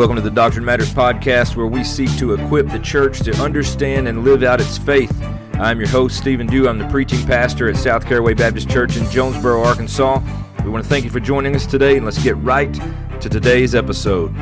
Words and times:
Welcome 0.00 0.16
to 0.16 0.22
the 0.22 0.30
Doctrine 0.30 0.64
Matters 0.64 0.94
podcast, 0.94 1.56
where 1.56 1.66
we 1.66 1.84
seek 1.84 2.08
to 2.16 2.32
equip 2.32 2.70
the 2.70 2.78
church 2.78 3.20
to 3.20 3.34
understand 3.36 4.08
and 4.08 4.24
live 4.24 4.42
out 4.42 4.58
its 4.58 4.78
faith. 4.78 5.14
I'm 5.56 5.78
your 5.78 5.90
host, 5.90 6.16
Stephen 6.16 6.46
Dew. 6.46 6.66
I'm 6.70 6.78
the 6.78 6.88
preaching 6.88 7.22
pastor 7.26 7.68
at 7.68 7.76
South 7.76 8.06
Caraway 8.06 8.32
Baptist 8.32 8.70
Church 8.70 8.96
in 8.96 9.06
Jonesboro, 9.10 9.62
Arkansas. 9.62 10.22
We 10.64 10.70
want 10.70 10.82
to 10.84 10.88
thank 10.88 11.04
you 11.04 11.10
for 11.10 11.20
joining 11.20 11.54
us 11.54 11.66
today, 11.66 11.98
and 11.98 12.06
let's 12.06 12.16
get 12.22 12.34
right 12.38 12.72
to 13.20 13.28
today's 13.28 13.74
episode. 13.74 14.34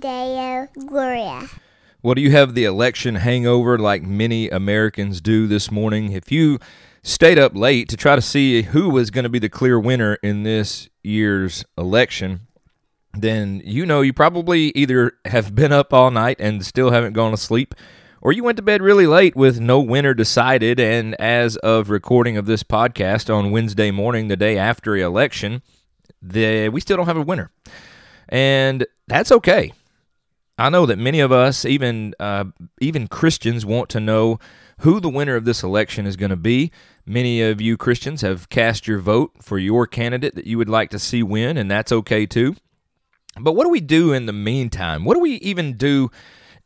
Deo 0.00 0.68
Gloria. 0.86 1.48
Well, 2.02 2.14
do 2.14 2.22
you 2.22 2.30
have 2.30 2.54
the 2.54 2.64
election 2.64 3.16
hangover 3.16 3.78
like 3.78 4.02
many 4.04 4.48
Americans 4.48 5.20
do 5.20 5.46
this 5.46 5.70
morning? 5.70 6.12
If 6.12 6.32
you 6.32 6.58
stayed 7.04 7.38
up 7.38 7.54
late 7.54 7.88
to 7.90 7.96
try 7.96 8.16
to 8.16 8.22
see 8.22 8.62
who 8.62 8.88
was 8.88 9.10
going 9.10 9.22
to 9.22 9.28
be 9.28 9.38
the 9.38 9.48
clear 9.48 9.78
winner 9.78 10.14
in 10.22 10.42
this 10.42 10.88
year's 11.04 11.64
election, 11.78 12.48
then 13.12 13.62
you 13.64 13.86
know 13.86 14.00
you 14.00 14.12
probably 14.12 14.72
either 14.74 15.12
have 15.26 15.54
been 15.54 15.70
up 15.70 15.92
all 15.92 16.10
night 16.10 16.38
and 16.40 16.64
still 16.64 16.90
haven't 16.90 17.12
gone 17.12 17.30
to 17.30 17.36
sleep, 17.36 17.74
or 18.22 18.32
you 18.32 18.42
went 18.42 18.56
to 18.56 18.62
bed 18.62 18.82
really 18.82 19.06
late 19.06 19.36
with 19.36 19.60
no 19.60 19.78
winner 19.78 20.14
decided. 20.14 20.80
And 20.80 21.14
as 21.20 21.56
of 21.58 21.90
recording 21.90 22.38
of 22.38 22.46
this 22.46 22.62
podcast 22.62 23.32
on 23.32 23.50
Wednesday 23.50 23.90
morning, 23.90 24.28
the 24.28 24.36
day 24.36 24.56
after 24.56 24.96
election, 24.96 25.62
the, 26.22 26.70
we 26.70 26.80
still 26.80 26.96
don't 26.96 27.06
have 27.06 27.18
a 27.18 27.22
winner. 27.22 27.50
And 28.30 28.86
that's 29.06 29.30
okay. 29.30 29.72
I 30.56 30.70
know 30.70 30.86
that 30.86 30.98
many 30.98 31.20
of 31.20 31.32
us, 31.32 31.64
even 31.64 32.14
uh, 32.20 32.44
even 32.80 33.08
Christians, 33.08 33.66
want 33.66 33.88
to 33.90 34.00
know 34.00 34.38
who 34.80 35.00
the 35.00 35.08
winner 35.08 35.36
of 35.36 35.44
this 35.44 35.62
election 35.62 36.06
is 36.06 36.16
going 36.16 36.30
to 36.30 36.36
be. 36.36 36.70
Many 37.06 37.42
of 37.42 37.60
you 37.60 37.76
Christians 37.76 38.22
have 38.22 38.48
cast 38.48 38.86
your 38.86 38.98
vote 39.00 39.32
for 39.42 39.58
your 39.58 39.86
candidate 39.86 40.34
that 40.36 40.46
you 40.46 40.58
would 40.58 40.68
like 40.68 40.90
to 40.90 40.98
see 40.98 41.22
win, 41.22 41.56
and 41.56 41.70
that's 41.70 41.92
okay 41.92 42.24
too. 42.24 42.54
But 43.38 43.52
what 43.54 43.64
do 43.64 43.70
we 43.70 43.80
do 43.80 44.12
in 44.12 44.26
the 44.26 44.32
meantime? 44.32 45.04
What 45.04 45.14
do 45.14 45.20
we 45.20 45.34
even 45.36 45.76
do 45.76 46.10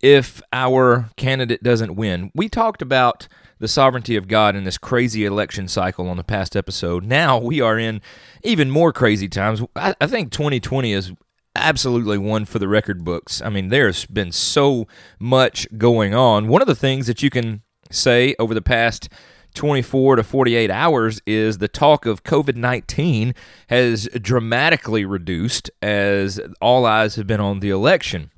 if 0.02 0.42
our 0.52 1.08
candidate 1.16 1.62
doesn't 1.62 1.96
win? 1.96 2.30
We 2.34 2.50
talked 2.50 2.82
about 2.82 3.26
the 3.58 3.68
sovereignty 3.68 4.16
of 4.16 4.28
God 4.28 4.54
in 4.54 4.64
this 4.64 4.78
crazy 4.78 5.24
election 5.24 5.66
cycle 5.66 6.08
on 6.08 6.18
the 6.18 6.24
past 6.24 6.54
episode. 6.54 7.04
Now 7.04 7.38
we 7.38 7.60
are 7.60 7.78
in 7.78 8.02
even 8.44 8.70
more 8.70 8.92
crazy 8.92 9.28
times. 9.28 9.62
I, 9.74 9.94
I 10.00 10.06
think 10.06 10.30
2020 10.30 10.92
is 10.92 11.12
absolutely 11.58 12.18
one 12.18 12.44
for 12.44 12.58
the 12.58 12.68
record 12.68 13.04
books. 13.04 13.42
I 13.42 13.48
mean, 13.48 13.68
there's 13.68 14.06
been 14.06 14.32
so 14.32 14.86
much 15.18 15.66
going 15.76 16.14
on. 16.14 16.48
One 16.48 16.62
of 16.62 16.68
the 16.68 16.74
things 16.74 17.06
that 17.06 17.22
you 17.22 17.30
can 17.30 17.62
say 17.90 18.34
over 18.38 18.54
the 18.54 18.62
past 18.62 19.08
24 19.54 20.16
to 20.16 20.22
48 20.22 20.70
hours 20.70 21.20
is 21.26 21.58
the 21.58 21.68
talk 21.68 22.06
of 22.06 22.22
COVID 22.22 22.56
19 22.56 23.34
has 23.68 24.08
dramatically 24.20 25.04
reduced 25.04 25.70
as 25.82 26.40
all 26.60 26.86
eyes 26.86 27.16
have 27.16 27.26
been 27.26 27.40
on 27.40 27.60
the 27.60 27.70
election. 27.70 28.30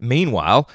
Meanwhile, 0.00 0.68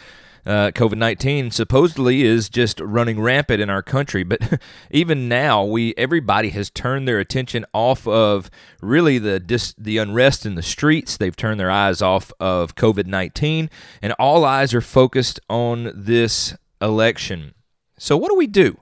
uh, 0.48 0.72
COVID 0.72 0.98
nineteen 0.98 1.52
supposedly 1.52 2.24
is 2.24 2.50
just 2.50 2.80
running 2.80 3.20
rampant 3.20 3.62
in 3.62 3.70
our 3.70 3.84
country, 3.84 4.24
but 4.24 4.60
even 4.92 5.28
now, 5.28 5.64
we 5.64 5.94
everybody 5.98 6.50
has 6.52 6.70
turned 6.70 7.08
their 7.08 7.20
attention 7.20 7.66
off 7.74 8.08
of 8.08 8.50
really 8.82 9.18
the 9.18 9.40
dis, 9.40 9.76
the 9.78 9.98
unrest 9.98 10.46
in 10.46 10.56
the 10.56 10.64
streets. 10.64 11.18
They've 11.18 11.36
turned 11.36 11.60
their 11.60 11.70
eyes 11.70 12.02
off 12.02 12.32
of 12.40 12.76
COVID 12.76 13.08
nineteen, 13.08 13.70
and 14.02 14.14
all 14.14 14.46
eyes 14.46 14.74
are 14.74 14.82
focused 14.82 15.40
on 15.50 15.92
this 15.94 16.56
election. 16.82 17.54
So, 18.00 18.16
what 18.16 18.30
do 18.30 18.36
we 18.36 18.48
do? 18.48 18.80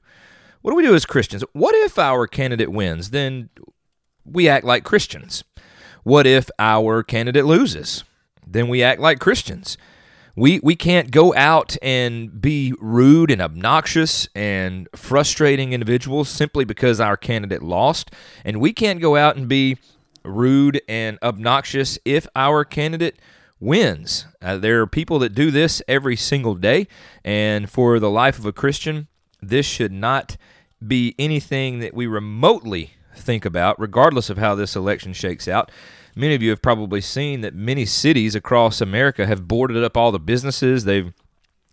What 0.62 0.72
do 0.72 0.75
we 0.78 0.84
do 0.84 0.96
as 0.96 1.06
Christians? 1.06 1.44
What 1.54 1.74
if 1.75 1.98
our 1.98 2.28
candidate 2.28 2.72
wins? 2.72 3.09
Then 3.09 3.50
we 4.24 4.48
act 4.48 4.66
like 4.66 4.84
Christians. 4.84 5.44
What 6.04 6.28
if 6.28 6.50
our 6.59 7.02
candidate 7.02 7.46
loses? 7.46 8.04
Then 8.46 8.68
we 8.68 8.84
act 8.84 9.02
like 9.02 9.20
Christians. 9.20 9.78
We, 10.35 10.59
we 10.62 10.75
can't 10.75 11.12
go 11.12 11.34
out 11.34 11.78
and 11.81 12.41
be 12.41 12.73
rude 12.79 13.31
and 13.31 13.41
obnoxious 13.41 14.28
and 14.35 14.90
frustrating 14.94 15.72
individuals 15.72 16.28
simply 16.28 16.66
because 16.66 17.00
our 17.00 17.16
candidate 17.16 17.63
lost. 17.63 18.12
And 18.44 18.59
we 18.59 18.74
can't 18.74 19.00
go 19.00 19.16
out 19.16 19.38
and 19.38 19.47
be 19.47 19.78
rude 20.24 20.81
and 20.90 21.18
obnoxious 21.24 21.97
if 22.03 22.28
our 22.35 22.66
candidate 22.66 23.18
wins. 23.62 24.25
Uh, 24.41 24.57
there 24.57 24.81
are 24.81 24.88
people 24.88 25.19
that 25.19 25.34
do 25.34 25.51
this 25.51 25.81
every 25.88 26.18
single 26.18 26.56
day. 26.56 26.88
And 27.24 27.69
for 27.69 28.00
the 28.00 28.09
life 28.09 28.38
of 28.38 28.45
a 28.45 28.51
Christian, 28.51 29.07
this 29.41 29.66
should 29.66 29.94
not 29.94 30.35
be 30.85 31.16
anything 31.18 31.79
that 31.79 31.94
we 31.94 32.07
remotely 32.07 32.95
think 33.16 33.45
about, 33.45 33.79
regardless 33.79 34.29
of 34.29 34.38
how 34.38 34.56
this 34.56 34.75
election 34.75 35.13
shakes 35.13 35.47
out. 35.47 35.72
Many 36.16 36.34
of 36.34 36.42
you 36.42 36.50
have 36.52 36.62
probably 36.62 37.02
seen 37.02 37.42
that 37.42 37.53
many 37.53 37.86
cities 37.86 38.36
across 38.36 38.80
America 38.80 39.28
have 39.28 39.48
boarded 39.48 39.84
up 39.84 39.98
all 39.98 40.12
the 40.14 40.20
businesses. 40.20 40.86
They've 40.86 41.14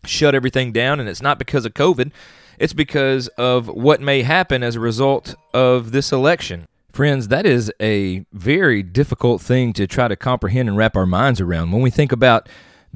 shut 0.05 0.35
everything 0.35 0.73
down, 0.73 0.99
and 0.99 1.09
it's 1.09 1.23
not 1.23 1.39
because 1.39 1.65
of 1.65 1.75
COVID, 1.75 2.11
it's 2.59 2.73
because 2.73 3.29
of 3.39 3.69
what 3.69 4.01
may 4.01 4.23
happen 4.23 4.63
as 4.63 4.75
a 4.75 4.81
result 4.81 5.37
of 5.55 5.93
this 5.93 6.11
election. 6.11 6.67
Friends, 6.93 7.29
that 7.29 7.47
is 7.47 7.73
a 7.81 8.27
very 8.33 8.83
difficult 8.83 9.41
thing 9.41 9.73
to 9.75 9.87
try 9.87 10.09
to 10.09 10.17
comprehend 10.17 10.69
and 10.69 10.77
wrap 10.77 10.97
our 10.97 11.07
minds 11.07 11.41
around. 11.41 11.71
When 11.71 11.81
we 11.81 11.91
think 11.91 12.13
about 12.13 12.49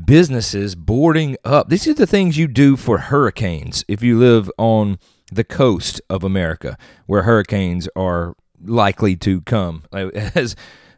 businesses 0.05 0.75
boarding 0.75 1.37
up, 1.45 1.69
these 1.69 1.87
are 1.87 1.95
the 1.95 2.07
things 2.07 2.37
you 2.37 2.49
do 2.49 2.77
for 2.77 2.99
hurricanes 2.99 3.85
if 3.89 4.03
you 4.03 4.19
live 4.19 4.51
on 4.59 4.99
the 5.33 5.45
coast 5.45 6.01
of 6.11 6.25
America 6.25 6.77
where 7.07 7.23
hurricanes 7.23 7.89
are 7.97 8.35
likely 8.63 9.17
to 9.17 9.41
come. 9.43 9.85
As 9.93 10.57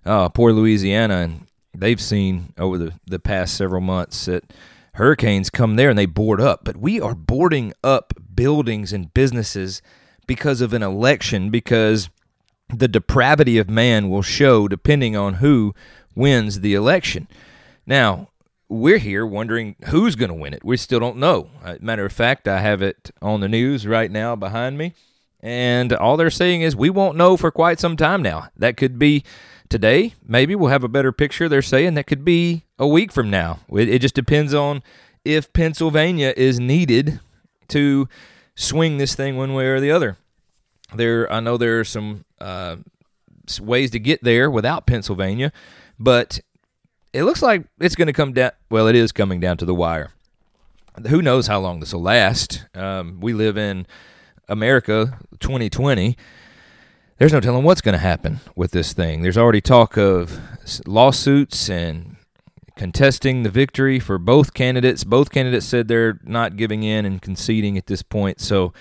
oh, 0.08 0.28
poor 0.30 0.52
Louisiana, 0.52 1.16
and 1.16 1.46
they've 1.74 2.00
seen 2.00 2.54
over 2.58 2.78
the, 2.78 2.92
the 3.06 3.18
past 3.18 3.54
several 3.54 3.80
months 3.80 4.24
that 4.24 4.52
hurricanes 4.94 5.50
come 5.50 5.76
there 5.76 5.90
and 5.90 5.98
they 5.98 6.06
board 6.06 6.40
up. 6.40 6.64
But 6.64 6.76
we 6.76 7.00
are 7.00 7.14
boarding 7.14 7.72
up 7.84 8.14
buildings 8.34 8.92
and 8.92 9.12
businesses 9.14 9.80
because 10.26 10.60
of 10.60 10.72
an 10.72 10.82
election, 10.82 11.50
because 11.50 12.10
the 12.68 12.88
depravity 12.88 13.58
of 13.58 13.70
man 13.70 14.10
will 14.10 14.22
show 14.22 14.68
depending 14.68 15.16
on 15.16 15.34
who 15.34 15.74
wins 16.14 16.60
the 16.60 16.74
election. 16.74 17.28
Now, 17.86 18.28
we're 18.68 18.98
here 18.98 19.24
wondering 19.24 19.76
who's 19.86 20.16
going 20.16 20.28
to 20.28 20.34
win 20.34 20.52
it. 20.52 20.64
We 20.64 20.76
still 20.76 21.00
don't 21.00 21.16
know. 21.16 21.48
Uh, 21.64 21.76
matter 21.80 22.04
of 22.04 22.12
fact, 22.12 22.46
I 22.46 22.60
have 22.60 22.82
it 22.82 23.10
on 23.22 23.40
the 23.40 23.48
news 23.48 23.86
right 23.86 24.10
now 24.10 24.36
behind 24.36 24.76
me, 24.76 24.92
and 25.40 25.92
all 25.92 26.16
they're 26.16 26.28
saying 26.28 26.62
is 26.62 26.76
we 26.76 26.90
won't 26.90 27.16
know 27.16 27.36
for 27.36 27.50
quite 27.50 27.80
some 27.80 27.96
time 27.96 28.20
now. 28.22 28.48
That 28.56 28.76
could 28.76 28.98
be 28.98 29.24
today. 29.68 30.14
Maybe 30.26 30.54
we'll 30.54 30.70
have 30.70 30.84
a 30.84 30.88
better 30.88 31.12
picture. 31.12 31.48
They're 31.48 31.62
saying 31.62 31.94
that 31.94 32.06
could 32.06 32.24
be 32.24 32.64
a 32.78 32.86
week 32.86 33.12
from 33.12 33.30
now. 33.30 33.60
It, 33.72 33.88
it 33.88 34.00
just 34.00 34.14
depends 34.14 34.54
on 34.54 34.82
if 35.24 35.52
Pennsylvania 35.52 36.32
is 36.36 36.58
needed 36.58 37.20
to 37.68 38.08
swing 38.54 38.98
this 38.98 39.14
thing 39.14 39.36
one 39.36 39.54
way 39.54 39.66
or 39.66 39.80
the 39.80 39.90
other. 39.90 40.16
There, 40.94 41.30
I 41.30 41.40
know 41.40 41.56
there 41.56 41.80
are 41.80 41.84
some 41.84 42.24
uh, 42.40 42.76
ways 43.60 43.90
to 43.90 43.98
get 43.98 44.22
there 44.24 44.50
without 44.50 44.86
Pennsylvania, 44.86 45.52
but 45.98 46.40
it 47.12 47.24
looks 47.24 47.42
like 47.42 47.64
it's 47.80 47.94
going 47.94 48.06
to 48.06 48.12
come 48.12 48.32
down. 48.32 48.52
Well, 48.70 48.88
it 48.88 48.96
is 48.96 49.12
coming 49.12 49.40
down 49.40 49.58
to 49.58 49.64
the 49.64 49.74
wire. 49.74 50.12
Who 51.08 51.22
knows 51.22 51.46
how 51.46 51.60
long 51.60 51.80
this 51.80 51.92
will 51.92 52.02
last? 52.02 52.64
Um, 52.74 53.20
we 53.20 53.32
live 53.32 53.56
in 53.56 53.86
America 54.48 55.18
2020 55.40 56.16
there's 57.18 57.32
no 57.32 57.40
telling 57.40 57.64
what's 57.64 57.80
going 57.80 57.94
to 57.94 57.98
happen 57.98 58.40
with 58.56 58.70
this 58.70 58.92
thing. 58.92 59.22
There's 59.22 59.38
already 59.38 59.60
talk 59.60 59.96
of 59.96 60.40
lawsuits 60.86 61.68
and 61.68 62.16
contesting 62.76 63.42
the 63.42 63.50
victory 63.50 63.98
for 63.98 64.18
both 64.18 64.54
candidates. 64.54 65.02
Both 65.02 65.30
candidates 65.30 65.66
said 65.66 65.88
they're 65.88 66.20
not 66.22 66.56
giving 66.56 66.84
in 66.84 67.04
and 67.04 67.20
conceding 67.20 67.76
at 67.76 67.88
this 67.88 68.02
point. 68.02 68.40
So 68.40 68.72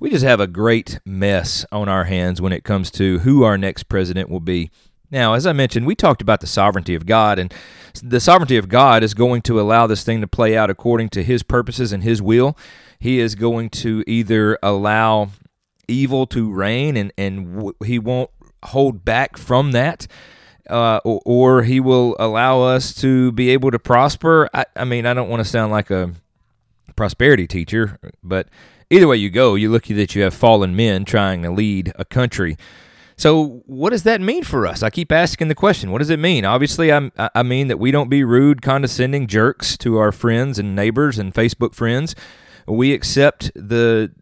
we 0.00 0.10
just 0.10 0.24
have 0.24 0.40
a 0.40 0.48
great 0.48 0.98
mess 1.04 1.64
on 1.70 1.88
our 1.88 2.04
hands 2.04 2.40
when 2.40 2.52
it 2.52 2.64
comes 2.64 2.90
to 2.92 3.20
who 3.20 3.44
our 3.44 3.56
next 3.56 3.84
president 3.84 4.28
will 4.28 4.40
be. 4.40 4.70
Now, 5.10 5.34
as 5.34 5.46
I 5.46 5.52
mentioned, 5.52 5.86
we 5.86 5.94
talked 5.94 6.20
about 6.20 6.40
the 6.40 6.48
sovereignty 6.48 6.96
of 6.96 7.06
God, 7.06 7.38
and 7.38 7.54
the 8.02 8.18
sovereignty 8.18 8.56
of 8.56 8.68
God 8.68 9.04
is 9.04 9.14
going 9.14 9.42
to 9.42 9.60
allow 9.60 9.86
this 9.86 10.02
thing 10.02 10.20
to 10.20 10.26
play 10.26 10.56
out 10.56 10.70
according 10.70 11.10
to 11.10 11.22
His 11.22 11.44
purposes 11.44 11.92
and 11.92 12.02
His 12.02 12.20
will. 12.20 12.56
He 12.98 13.20
is 13.20 13.36
going 13.36 13.70
to 13.70 14.02
either 14.08 14.58
allow 14.60 15.30
evil 15.88 16.26
to 16.28 16.52
reign 16.52 16.96
and, 16.96 17.12
and 17.16 17.54
w- 17.56 17.74
he 17.84 17.98
won't 17.98 18.30
hold 18.62 19.04
back 19.04 19.36
from 19.36 19.72
that. 19.72 20.06
Uh, 20.68 20.98
or, 21.04 21.20
or, 21.26 21.62
he 21.62 21.78
will 21.78 22.16
allow 22.18 22.62
us 22.62 22.94
to 22.94 23.30
be 23.32 23.50
able 23.50 23.70
to 23.70 23.78
prosper. 23.78 24.48
I, 24.54 24.64
I 24.74 24.84
mean, 24.84 25.04
I 25.04 25.12
don't 25.12 25.28
want 25.28 25.44
to 25.44 25.48
sound 25.48 25.70
like 25.72 25.90
a 25.90 26.12
prosperity 26.96 27.46
teacher, 27.46 27.98
but 28.22 28.48
either 28.88 29.06
way 29.06 29.18
you 29.18 29.28
go, 29.28 29.56
you 29.56 29.70
look 29.70 29.84
that 29.84 30.14
you 30.14 30.22
have 30.22 30.32
fallen 30.32 30.74
men 30.74 31.04
trying 31.04 31.42
to 31.42 31.50
lead 31.50 31.92
a 31.96 32.04
country. 32.06 32.56
So, 33.16 33.62
what 33.66 33.90
does 33.90 34.02
that 34.02 34.20
mean 34.20 34.42
for 34.42 34.66
us? 34.66 34.82
I 34.82 34.90
keep 34.90 35.12
asking 35.12 35.48
the 35.48 35.54
question. 35.54 35.90
What 35.90 35.98
does 35.98 36.10
it 36.10 36.18
mean? 36.18 36.44
Obviously, 36.44 36.90
I'm, 36.90 37.12
I 37.16 37.42
mean 37.42 37.68
that 37.68 37.78
we 37.78 37.90
don't 37.90 38.08
be 38.08 38.24
rude, 38.24 38.60
condescending 38.60 39.26
jerks 39.28 39.76
to 39.78 39.98
our 39.98 40.10
friends 40.10 40.58
and 40.58 40.74
neighbors 40.74 41.18
and 41.18 41.32
Facebook 41.32 41.74
friends. 41.74 42.16
We 42.66 42.92
accept 42.92 43.52
the 43.54 44.12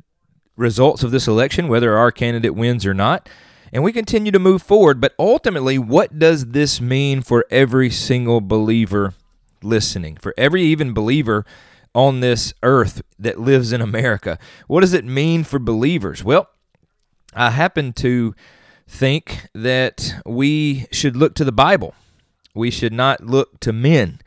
results 0.57 1.03
of 1.03 1.11
this 1.11 1.27
election, 1.29 1.69
whether 1.69 1.97
our 1.97 2.13
candidate 2.13 2.55
wins 2.55 2.85
or 2.87 2.95
not. 2.95 3.29
and 3.73 3.83
we 3.83 3.93
continue 3.93 4.31
to 4.31 4.39
move 4.39 4.63
forward. 4.63 5.01
But 5.01 5.15
ultimately, 5.19 5.79
what 5.79 6.19
does 6.19 6.49
this 6.49 6.81
mean 6.81 7.23
for 7.23 7.47
every 7.51 7.89
single 7.91 8.41
believer 8.41 9.15
listening? 9.63 10.19
For 10.19 10.35
every 10.37 10.63
even 10.63 10.93
believer 10.93 11.47
on 11.95 12.21
this 12.21 12.53
earth 12.63 13.03
that 13.19 13.41
lives 13.41 13.73
in 13.73 13.81
America? 13.81 14.39
What 14.67 14.83
does 14.83 14.93
it 14.93 15.05
mean 15.05 15.43
for 15.45 15.59
believers? 15.59 16.23
Well, 16.23 16.49
I 17.35 17.51
happen 17.51 17.95
to 17.95 18.35
think 18.87 19.49
that 19.55 20.17
we 20.27 20.87
should 20.93 21.17
look 21.17 21.35
to 21.37 21.45
the 21.45 21.53
Bible. 21.53 21.95
We 22.55 22.71
should 22.71 22.93
not 22.93 23.25
look 23.25 23.59
to 23.61 23.73
men. 23.73 24.21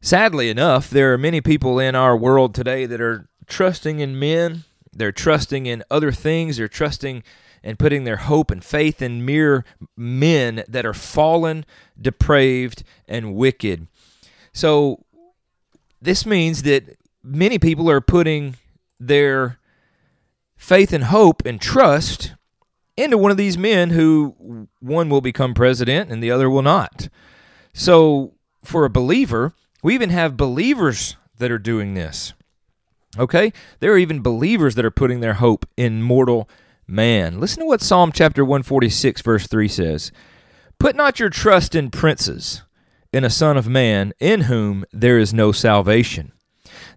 Sadly 0.00 0.50
enough, 0.50 0.88
there 0.88 1.12
are 1.12 1.18
many 1.18 1.40
people 1.40 1.80
in 1.80 1.96
our 1.96 2.16
world 2.16 2.54
today 2.54 2.86
that 2.86 3.00
are 3.00 3.28
trusting 3.48 3.98
in 3.98 4.16
men. 4.20 4.62
They're 4.98 5.12
trusting 5.12 5.66
in 5.66 5.84
other 5.90 6.12
things. 6.12 6.56
They're 6.56 6.68
trusting 6.68 7.22
and 7.62 7.78
putting 7.78 8.04
their 8.04 8.16
hope 8.16 8.50
and 8.50 8.64
faith 8.64 9.02
in 9.02 9.24
mere 9.24 9.64
men 9.96 10.64
that 10.68 10.86
are 10.86 10.94
fallen, 10.94 11.64
depraved, 12.00 12.84
and 13.08 13.34
wicked. 13.34 13.88
So, 14.52 15.04
this 16.00 16.24
means 16.24 16.62
that 16.62 16.96
many 17.22 17.58
people 17.58 17.90
are 17.90 18.00
putting 18.00 18.56
their 19.00 19.58
faith 20.56 20.92
and 20.92 21.04
hope 21.04 21.44
and 21.44 21.60
trust 21.60 22.34
into 22.96 23.18
one 23.18 23.30
of 23.30 23.36
these 23.36 23.58
men 23.58 23.90
who 23.90 24.68
one 24.80 25.08
will 25.08 25.20
become 25.20 25.52
president 25.52 26.10
and 26.10 26.22
the 26.22 26.30
other 26.30 26.48
will 26.48 26.62
not. 26.62 27.08
So, 27.74 28.34
for 28.64 28.84
a 28.84 28.90
believer, 28.90 29.54
we 29.82 29.94
even 29.94 30.10
have 30.10 30.36
believers 30.36 31.16
that 31.38 31.50
are 31.50 31.58
doing 31.58 31.94
this. 31.94 32.32
Okay? 33.18 33.52
There 33.80 33.92
are 33.92 33.98
even 33.98 34.20
believers 34.20 34.74
that 34.74 34.84
are 34.84 34.90
putting 34.90 35.20
their 35.20 35.34
hope 35.34 35.66
in 35.76 36.02
mortal 36.02 36.48
man. 36.86 37.40
Listen 37.40 37.60
to 37.60 37.66
what 37.66 37.80
Psalm 37.80 38.12
chapter 38.12 38.44
146, 38.44 39.22
verse 39.22 39.46
3 39.46 39.68
says 39.68 40.12
Put 40.78 40.96
not 40.96 41.18
your 41.18 41.30
trust 41.30 41.74
in 41.74 41.90
princes, 41.90 42.62
in 43.12 43.24
a 43.24 43.30
son 43.30 43.56
of 43.56 43.68
man, 43.68 44.12
in 44.20 44.42
whom 44.42 44.84
there 44.92 45.18
is 45.18 45.32
no 45.32 45.52
salvation. 45.52 46.32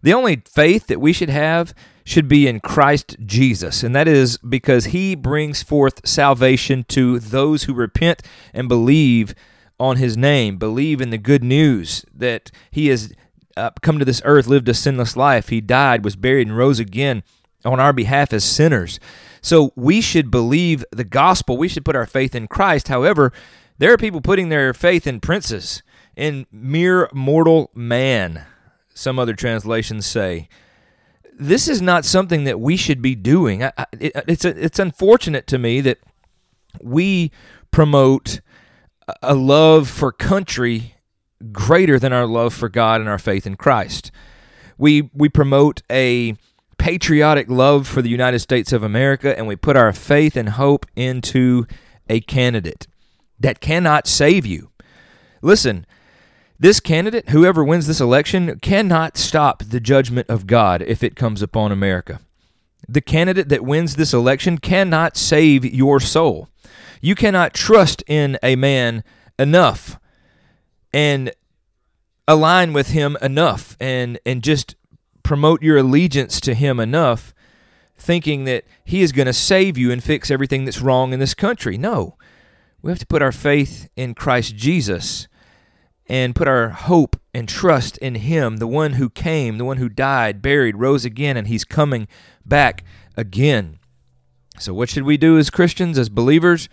The 0.02 0.14
only 0.14 0.42
faith 0.46 0.88
that 0.88 1.02
we 1.02 1.14
should 1.14 1.30
have 1.30 1.74
should 2.04 2.28
be 2.28 2.48
in 2.48 2.60
Christ 2.60 3.18
Jesus, 3.24 3.84
and 3.84 3.96
that 3.96 4.08
is 4.08 4.38
because 4.38 4.86
he 4.86 5.16
brings 5.16 5.62
forth 5.62 6.08
salvation 6.08 6.84
to 6.90 7.20
those 7.20 7.64
who 7.64 7.74
repent 7.74 8.24
and 8.54 8.68
believe 8.68 9.36
on 9.80 9.98
his 9.98 10.18
name, 10.18 10.58
believe 10.58 11.02
in 11.02 11.10
the 11.10 11.18
good 11.18 11.44
news 11.44 12.04
that 12.14 12.52
he 12.72 12.88
has 12.88 13.14
uh, 13.60 13.72
come 13.82 14.00
to 14.00 14.06
this 14.06 14.22
earth, 14.26 14.48
lived 14.48 14.70
a 14.70 14.74
sinless 14.74 15.16
life. 15.18 15.50
He 15.50 15.62
died, 15.62 16.04
was 16.04 16.16
buried, 16.16 16.48
and 16.48 16.58
rose 16.58 16.80
again 16.80 17.24
on 17.66 17.80
our 17.80 17.94
behalf 17.94 18.34
as 18.34 18.44
sinners. 18.44 19.00
So 19.42 19.74
we 19.76 20.02
should 20.02 20.32
believe 20.32 20.86
the 20.92 21.04
gospel. 21.04 21.58
We 21.58 21.68
should 21.68 21.86
put 21.86 21.96
our 21.96 22.06
faith 22.06 22.36
in 22.36 22.48
Christ. 22.48 22.88
However, 22.88 23.32
there 23.78 23.94
are 23.94 23.98
people 23.98 24.22
putting 24.22 24.50
their 24.50 24.74
faith 24.74 25.06
in 25.06 25.20
princes, 25.20 25.84
in 26.16 26.46
mere 26.52 27.10
mortal 27.14 27.70
man, 27.74 28.46
some 28.94 29.20
other 29.20 29.34
translations 29.34 30.06
say 30.06 30.50
this 31.40 31.70
is 31.70 31.82
not 31.82 32.04
something 32.04 32.44
that 32.44 32.60
we 32.60 32.76
should 32.76 33.02
be 33.02 33.16
doing. 33.16 33.64
I, 33.64 33.72
it, 33.98 34.12
it's 34.28 34.44
a, 34.44 34.50
it's 34.64 34.78
unfortunate 34.78 35.48
to 35.48 35.58
me 35.58 35.80
that 35.82 36.00
we 36.82 37.32
promote 37.72 38.42
a 39.24 39.34
love 39.34 39.90
for 39.90 40.12
country 40.12 40.96
greater 41.52 42.00
than 42.00 42.14
our 42.14 42.26
love 42.26 42.54
for 42.54 42.70
God 42.70 43.02
and 43.02 43.10
our 43.10 43.20
faith 43.20 43.48
in 43.48 43.56
Christ. 43.56 44.12
We 44.78 45.10
we 45.14 45.30
promote 45.30 45.82
a 45.90 46.36
patriotic 46.78 47.50
love 47.50 47.88
for 47.88 48.02
the 48.02 48.10
United 48.10 48.40
States 48.40 48.72
of 48.72 48.84
America 48.84 49.38
and 49.38 49.48
we 49.48 49.56
put 49.56 49.76
our 49.76 49.92
faith 49.92 50.38
and 50.38 50.50
hope 50.50 50.86
into 50.96 51.68
a 52.08 52.22
candidate 52.22 52.88
that 53.40 53.60
cannot 53.60 54.08
save 54.08 54.46
you. 54.46 54.72
Listen, 55.42 55.86
this 56.58 56.80
candidate, 56.80 57.30
whoever 57.30 57.64
wins 57.64 57.88
this 57.88 58.02
election, 58.02 58.60
cannot 58.60 59.18
stop 59.18 59.64
the 59.64 59.80
judgment 59.80 60.30
of 60.30 60.48
God 60.48 60.82
if 60.82 61.04
it 61.04 61.16
comes 61.16 61.42
upon 61.42 61.72
America. 61.72 62.20
The 62.88 63.02
candidate 63.02 63.50
that 63.50 63.64
wins 63.64 63.96
this 63.96 64.14
election 64.14 64.58
cannot 64.58 65.16
save 65.16 65.64
your 65.64 66.00
soul. 66.00 66.50
You 67.02 67.16
cannot 67.16 67.54
trust 67.54 68.04
in 68.08 68.38
a 68.44 68.56
man 68.58 69.04
enough 69.38 70.00
and 70.94 71.32
align 72.28 72.74
with 72.74 72.90
him 72.90 73.18
enough 73.22 73.76
and 73.80 74.20
and 74.26 74.44
just 74.44 74.76
promote 75.24 75.62
your 75.62 75.78
allegiance 75.78 76.40
to 76.42 76.54
him 76.54 76.80
enough 76.80 77.34
thinking 77.98 78.46
that 78.46 78.64
he 78.84 79.02
is 79.02 79.12
going 79.12 79.26
to 79.26 79.34
save 79.34 79.78
you 79.78 79.92
and 79.92 80.04
fix 80.04 80.32
everything 80.32 80.66
that's 80.66 80.82
wrong 80.82 81.12
in 81.12 81.20
this 81.20 81.34
country. 81.34 81.78
No. 81.78 82.18
We 82.82 82.92
have 82.92 83.00
to 83.00 83.06
put 83.06 83.22
our 83.22 83.34
faith 83.34 83.90
in 83.98 84.14
Christ 84.14 84.56
Jesus 84.56 85.28
and 86.08 86.36
put 86.36 86.48
our 86.48 86.70
hope 86.70 87.20
and 87.34 87.48
trust 87.48 87.98
in 88.00 88.16
Him, 88.16 88.58
the 88.58 88.68
one 88.68 88.94
who 88.94 89.10
came, 89.10 89.58
the 89.58 89.66
one 89.66 89.78
who 89.78 89.90
died, 89.90 90.42
buried, 90.42 90.78
rose 90.78 91.06
again, 91.06 91.38
and 91.38 91.48
He's 91.48 91.64
coming 91.64 92.08
back 92.44 92.84
again. 93.16 93.80
So, 94.58 94.74
what 94.74 94.90
should 94.90 95.04
we 95.04 95.18
do 95.18 95.38
as 95.38 95.50
Christians, 95.50 95.98
as 95.98 96.10
believers? 96.10 96.68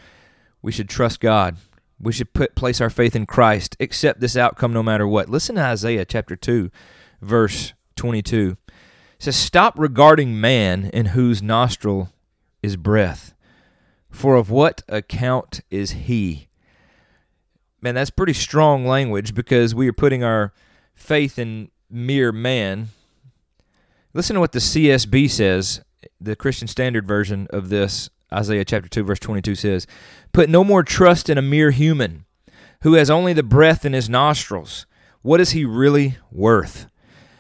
We 0.63 0.73
should 0.73 0.89
trust 0.89 1.21
God. 1.21 1.57
We 1.99 2.13
should 2.13 2.33
put 2.33 2.55
place 2.55 2.81
our 2.81 2.91
faith 2.91 3.17
in 3.17 3.27
Christ, 3.27 3.77
accept 3.81 4.21
this 4.21 4.37
outcome 4.37 4.73
no 4.73 4.83
matter 4.83 5.07
what. 5.07 5.29
Listen 5.29 5.57
to 5.57 5.63
Isaiah 5.63 6.05
chapter 6.05 6.37
2, 6.37 6.71
verse 7.23 7.73
22. 7.97 8.57
It 8.67 9.23
says, 9.23 9.37
Stop 9.37 9.79
regarding 9.79 10.41
man 10.41 10.91
in 10.93 11.07
whose 11.07 11.43
nostril 11.43 12.11
is 12.63 12.77
breath, 12.77 13.35
for 14.11 14.37
of 14.37 14.51
what 14.51 14.83
account 14.89 15.61
is 15.71 15.93
he? 15.93 16.47
man, 17.87 17.95
that's 17.95 18.11
pretty 18.11 18.33
strong 18.33 18.85
language 18.85 19.33
because 19.33 19.73
we 19.73 19.87
are 19.87 19.93
putting 19.93 20.25
our 20.25 20.53
faith 20.93 21.39
in 21.39 21.71
mere 21.89 22.33
man. 22.33 22.89
Listen 24.13 24.35
to 24.35 24.41
what 24.41 24.51
the 24.51 24.59
CSB 24.59 25.31
says, 25.31 25.83
the 26.21 26.35
Christian 26.35 26.67
Standard 26.67 27.07
Version 27.07 27.47
of 27.51 27.69
this, 27.69 28.11
Isaiah 28.33 28.65
chapter 28.65 28.89
2, 28.89 29.05
verse 29.05 29.21
22 29.21 29.55
says, 29.55 29.87
Put 30.33 30.49
no 30.49 30.65
more 30.65 30.83
trust 30.83 31.31
in 31.31 31.39
a 31.39 31.43
mere 31.43 31.71
human 31.71 32.25
who 32.83 32.95
has 32.95 33.11
only 33.11 33.33
the 33.33 33.43
breath 33.43 33.85
in 33.85 33.93
his 33.93 34.09
nostrils. 34.09 34.87
What 35.23 35.41
is 35.41 35.51
he 35.51 35.65
really 35.65 36.19
worth? 36.31 36.87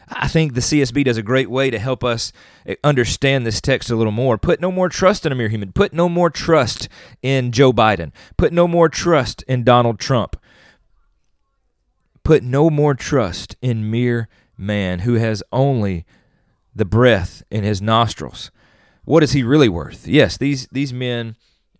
I 0.08 0.28
think 0.28 0.54
the 0.54 0.60
CSB 0.60 1.04
does 1.04 1.16
a 1.16 1.22
great 1.22 1.50
way 1.50 1.70
to 1.70 1.78
help 1.78 2.04
us 2.04 2.32
eh, 2.64 2.76
understand 2.84 3.44
this 3.44 3.60
text 3.60 3.90
a 3.90 3.96
little 3.96 4.12
more. 4.12 4.38
Put 4.38 4.60
no 4.60 4.70
more 4.70 4.88
trust 4.88 5.26
in 5.26 5.32
a 5.32 5.34
mere 5.34 5.48
human. 5.48 5.72
Put 5.72 5.92
no 5.92 6.08
more 6.08 6.30
trust 6.30 6.88
in 7.22 7.50
Joe 7.50 7.72
Biden. 7.72 8.12
Put 8.36 8.52
no 8.52 8.68
more 8.68 8.88
trust 8.88 9.42
in 9.48 9.64
Donald 9.64 9.98
Trump. 9.98 10.36
Put 12.22 12.42
no 12.42 12.70
more 12.70 12.94
trust 12.94 13.56
in 13.60 13.90
mere 13.90 14.28
man 14.56 15.00
who 15.00 15.14
has 15.14 15.42
only 15.52 16.04
the 16.74 16.84
breath 16.84 17.42
in 17.50 17.64
his 17.64 17.82
nostrils. 17.82 18.50
What 19.06 19.22
is 19.22 19.32
he 19.32 19.42
really 19.42 19.68
worth? 19.68 20.06
Yes, 20.06 20.36
these, 20.36 20.66
these 20.70 20.92
men 20.92 21.36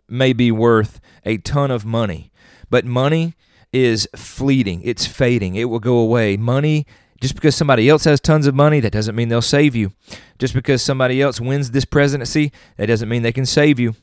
may 0.09 0.33
be 0.33 0.51
worth 0.51 1.01
a 1.25 1.37
ton 1.39 1.71
of 1.71 1.85
money, 1.85 2.31
but 2.71 2.85
money 2.85 3.35
is 3.73 4.09
fleeting, 4.17 4.81
it's 4.83 5.07
fading, 5.07 5.57
it 5.57 5.65
will 5.65 5.81
go 5.81 5.99
away. 5.99 6.37
Money 6.37 6.87
just 7.21 7.35
because 7.35 7.57
somebody 7.57 7.89
else 7.89 8.05
has 8.05 8.21
tons 8.21 8.47
of 8.47 8.55
money, 8.55 8.79
that 8.81 8.93
doesn't 8.93 9.17
mean 9.17 9.29
they'll 9.29 9.43
save 9.43 9.75
you. 9.75 9.93
Just 10.39 10.55
because 10.55 10.83
somebody 10.83 11.21
else 11.21 11.41
wins 11.41 11.71
this 11.71 11.85
presidency, 11.85 12.53
that 12.77 12.87
doesn't 12.87 13.09
mean 13.09 13.23
they 13.23 13.33
can 13.33 13.47
save 13.47 13.81
you. 13.81 13.95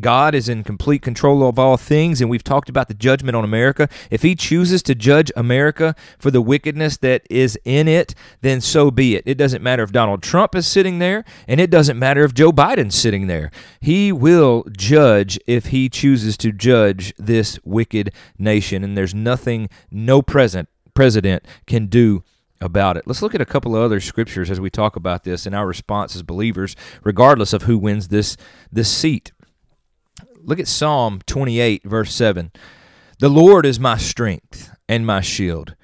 God 0.00 0.34
is 0.34 0.48
in 0.48 0.64
complete 0.64 1.02
control 1.02 1.46
of 1.48 1.58
all 1.58 1.76
things, 1.76 2.20
and 2.20 2.30
we've 2.30 2.44
talked 2.44 2.68
about 2.68 2.88
the 2.88 2.94
judgment 2.94 3.36
on 3.36 3.44
America. 3.44 3.88
If 4.10 4.22
He 4.22 4.34
chooses 4.34 4.82
to 4.84 4.94
judge 4.94 5.30
America 5.36 5.94
for 6.18 6.30
the 6.30 6.42
wickedness 6.42 6.96
that 6.98 7.22
is 7.30 7.58
in 7.64 7.88
it, 7.88 8.14
then 8.40 8.60
so 8.60 8.90
be 8.90 9.14
it. 9.16 9.22
It 9.26 9.36
doesn't 9.36 9.62
matter 9.62 9.82
if 9.82 9.92
Donald 9.92 10.22
Trump 10.22 10.54
is 10.54 10.66
sitting 10.66 10.98
there, 10.98 11.24
and 11.46 11.60
it 11.60 11.70
doesn't 11.70 11.98
matter 11.98 12.24
if 12.24 12.34
Joe 12.34 12.52
Biden's 12.52 12.94
sitting 12.94 13.26
there. 13.26 13.50
He 13.80 14.12
will 14.12 14.64
judge 14.76 15.38
if 15.46 15.66
He 15.66 15.88
chooses 15.88 16.36
to 16.38 16.52
judge 16.52 17.14
this 17.18 17.58
wicked 17.64 18.12
nation, 18.38 18.84
and 18.84 18.96
there's 18.96 19.14
nothing 19.14 19.68
no 19.90 20.22
present 20.22 20.68
president 20.94 21.44
can 21.66 21.86
do 21.86 22.22
about 22.62 22.96
it. 22.96 23.06
Let's 23.06 23.22
look 23.22 23.34
at 23.34 23.40
a 23.40 23.46
couple 23.46 23.74
of 23.76 23.82
other 23.82 24.00
scriptures 24.00 24.50
as 24.50 24.60
we 24.60 24.70
talk 24.70 24.96
about 24.96 25.24
this 25.24 25.46
and 25.46 25.54
our 25.54 25.66
response 25.66 26.14
as 26.14 26.22
believers, 26.22 26.76
regardless 27.02 27.52
of 27.52 27.62
who 27.62 27.76
wins 27.76 28.08
this 28.08 28.36
this 28.70 28.90
seat. 28.90 29.31
Look 30.44 30.58
at 30.58 30.66
Psalm 30.66 31.20
28, 31.26 31.84
verse 31.84 32.12
7. 32.12 32.50
The 33.20 33.28
Lord 33.28 33.64
is 33.64 33.78
my 33.78 33.96
strength 33.96 34.74
and 34.88 35.06
my 35.06 35.20
shield. 35.20 35.76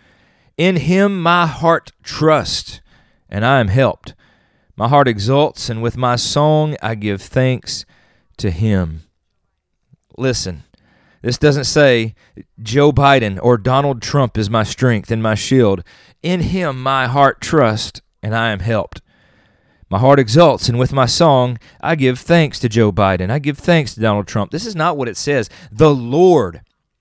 In 0.57 0.77
him 0.77 1.23
my 1.23 1.47
heart 1.47 1.93
trusts, 2.03 2.81
and 3.29 3.45
I 3.45 3.61
am 3.61 3.69
helped. 3.69 4.15
My 4.77 4.89
heart 4.89 5.07
exults, 5.07 5.71
and 5.71 5.81
with 5.81 5.97
my 5.97 6.17
song 6.17 6.77
I 6.83 6.97
give 6.97 7.23
thanks 7.23 7.87
to 8.39 8.51
him. 8.51 9.05
Listen, 10.17 10.65
this 11.23 11.39
doesn't 11.39 11.65
say 11.65 12.17
Joe 12.61 12.91
Biden 12.91 13.39
or 13.41 13.59
Donald 13.59 14.03
Trump 14.03 14.37
is 14.37 14.51
my 14.51 14.65
strength 14.65 15.13
and 15.13 15.23
my 15.23 15.37
shield. 15.37 15.85
In 16.21 16.41
him 16.41 16.83
my 16.83 17.07
heart 17.07 17.41
trusts, 17.41 18.01
and 18.25 18.35
I 18.35 18.51
am 18.51 18.59
helped. 18.59 19.03
My 19.91 19.99
heart 19.99 20.19
exults, 20.19 20.69
and 20.69 20.79
with 20.79 20.93
my 20.93 21.07
song, 21.07 21.59
I 21.81 21.95
give 21.95 22.19
thanks 22.19 22.59
to 22.61 22.69
Joe 22.69 22.93
Biden. 22.93 23.31
I 23.31 23.39
give 23.39 23.57
thanks 23.57 23.95
to 23.95 24.01
Donald 24.01 24.27
Trump. 24.27 24.51
This 24.51 24.67
is 24.67 24.77
not 24.77 24.97
what 24.97 25.09
it 25.09 25.17
says. 25.17 25.49
The 25.73 25.95
Lord 25.95 26.61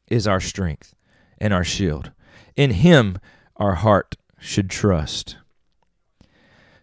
is 0.09 0.25
our 0.25 0.39
strength 0.39 0.95
and 1.37 1.53
our 1.53 1.65
shield. 1.65 2.11
In 2.55 2.71
him 2.71 3.17
our 3.57 3.75
heart 3.75 4.15
should 4.39 4.69
trust. 4.69 5.37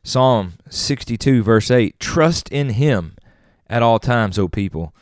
Psalm 0.03 0.55
62, 0.69 1.43
verse 1.43 1.71
8 1.71 1.99
Trust 1.99 2.51
in 2.51 2.71
him 2.71 3.17
at 3.69 3.83
all 3.83 3.99
times, 3.99 4.39
O 4.39 4.47
people. 4.47 4.95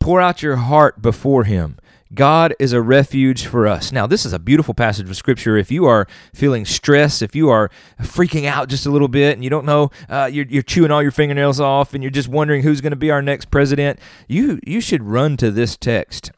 Pour 0.00 0.20
out 0.20 0.42
your 0.42 0.56
heart 0.56 1.02
before 1.02 1.44
him. 1.44 1.78
God 2.14 2.54
is 2.60 2.72
a 2.72 2.80
refuge 2.80 3.46
for 3.46 3.66
us. 3.66 3.90
Now, 3.90 4.06
this 4.06 4.24
is 4.24 4.32
a 4.32 4.38
beautiful 4.38 4.74
passage 4.74 5.08
of 5.08 5.16
Scripture. 5.16 5.56
If 5.56 5.72
you 5.72 5.86
are 5.86 6.06
feeling 6.32 6.64
stress, 6.64 7.20
if 7.20 7.34
you 7.34 7.50
are 7.50 7.68
freaking 8.00 8.46
out 8.46 8.68
just 8.68 8.86
a 8.86 8.90
little 8.90 9.08
bit 9.08 9.34
and 9.34 9.42
you 9.42 9.50
don't 9.50 9.66
know, 9.66 9.90
uh, 10.08 10.30
you're, 10.32 10.46
you're 10.48 10.62
chewing 10.62 10.92
all 10.92 11.02
your 11.02 11.10
fingernails 11.10 11.58
off 11.58 11.94
and 11.94 12.04
you're 12.04 12.10
just 12.10 12.28
wondering 12.28 12.62
who's 12.62 12.80
going 12.80 12.92
to 12.92 12.96
be 12.96 13.10
our 13.10 13.22
next 13.22 13.50
president, 13.50 13.98
you, 14.28 14.60
you 14.64 14.80
should 14.80 15.02
run 15.02 15.36
to 15.38 15.50
this 15.50 15.76
text. 15.76 16.30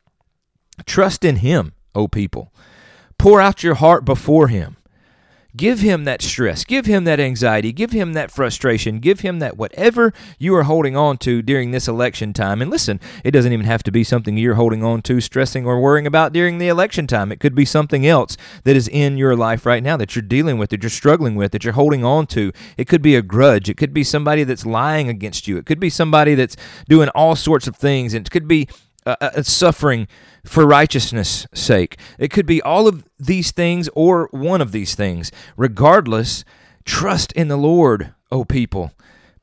Trust 0.86 1.22
in 1.22 1.36
Him, 1.36 1.74
O 1.94 2.08
people. 2.08 2.52
Pour 3.18 3.40
out 3.40 3.62
your 3.62 3.74
heart 3.74 4.06
before 4.06 4.48
Him. 4.48 4.77
Give 5.58 5.80
him 5.80 6.04
that 6.04 6.22
stress. 6.22 6.64
Give 6.64 6.86
him 6.86 7.02
that 7.02 7.18
anxiety. 7.18 7.72
Give 7.72 7.90
him 7.90 8.12
that 8.12 8.30
frustration. 8.30 9.00
Give 9.00 9.20
him 9.20 9.40
that 9.40 9.56
whatever 9.56 10.12
you 10.38 10.54
are 10.54 10.62
holding 10.62 10.96
on 10.96 11.18
to 11.18 11.42
during 11.42 11.72
this 11.72 11.88
election 11.88 12.32
time. 12.32 12.62
And 12.62 12.70
listen, 12.70 13.00
it 13.24 13.32
doesn't 13.32 13.52
even 13.52 13.66
have 13.66 13.82
to 13.82 13.90
be 13.90 14.04
something 14.04 14.36
you're 14.36 14.54
holding 14.54 14.84
on 14.84 15.02
to, 15.02 15.20
stressing, 15.20 15.66
or 15.66 15.80
worrying 15.80 16.06
about 16.06 16.32
during 16.32 16.58
the 16.58 16.68
election 16.68 17.08
time. 17.08 17.32
It 17.32 17.40
could 17.40 17.56
be 17.56 17.64
something 17.64 18.06
else 18.06 18.36
that 18.62 18.76
is 18.76 18.86
in 18.86 19.18
your 19.18 19.34
life 19.34 19.66
right 19.66 19.82
now 19.82 19.96
that 19.96 20.14
you're 20.14 20.22
dealing 20.22 20.58
with, 20.58 20.70
that 20.70 20.84
you're 20.84 20.90
struggling 20.90 21.34
with, 21.34 21.50
that 21.50 21.64
you're 21.64 21.72
holding 21.72 22.04
on 22.04 22.28
to. 22.28 22.52
It 22.76 22.86
could 22.86 23.02
be 23.02 23.16
a 23.16 23.22
grudge. 23.22 23.68
It 23.68 23.76
could 23.76 23.92
be 23.92 24.04
somebody 24.04 24.44
that's 24.44 24.64
lying 24.64 25.08
against 25.08 25.48
you. 25.48 25.56
It 25.56 25.66
could 25.66 25.80
be 25.80 25.90
somebody 25.90 26.36
that's 26.36 26.56
doing 26.88 27.08
all 27.16 27.34
sorts 27.34 27.66
of 27.66 27.74
things. 27.74 28.14
It 28.14 28.30
could 28.30 28.46
be 28.46 28.68
uh, 29.06 29.42
suffering 29.42 30.06
for 30.48 30.66
righteousness' 30.66 31.46
sake. 31.54 31.98
It 32.18 32.30
could 32.30 32.46
be 32.46 32.62
all 32.62 32.88
of 32.88 33.04
these 33.18 33.50
things 33.50 33.88
or 33.94 34.28
one 34.32 34.60
of 34.60 34.72
these 34.72 34.94
things. 34.94 35.30
Regardless, 35.56 36.44
trust 36.84 37.32
in 37.32 37.48
the 37.48 37.56
Lord, 37.56 38.14
O 38.32 38.44
people. 38.44 38.92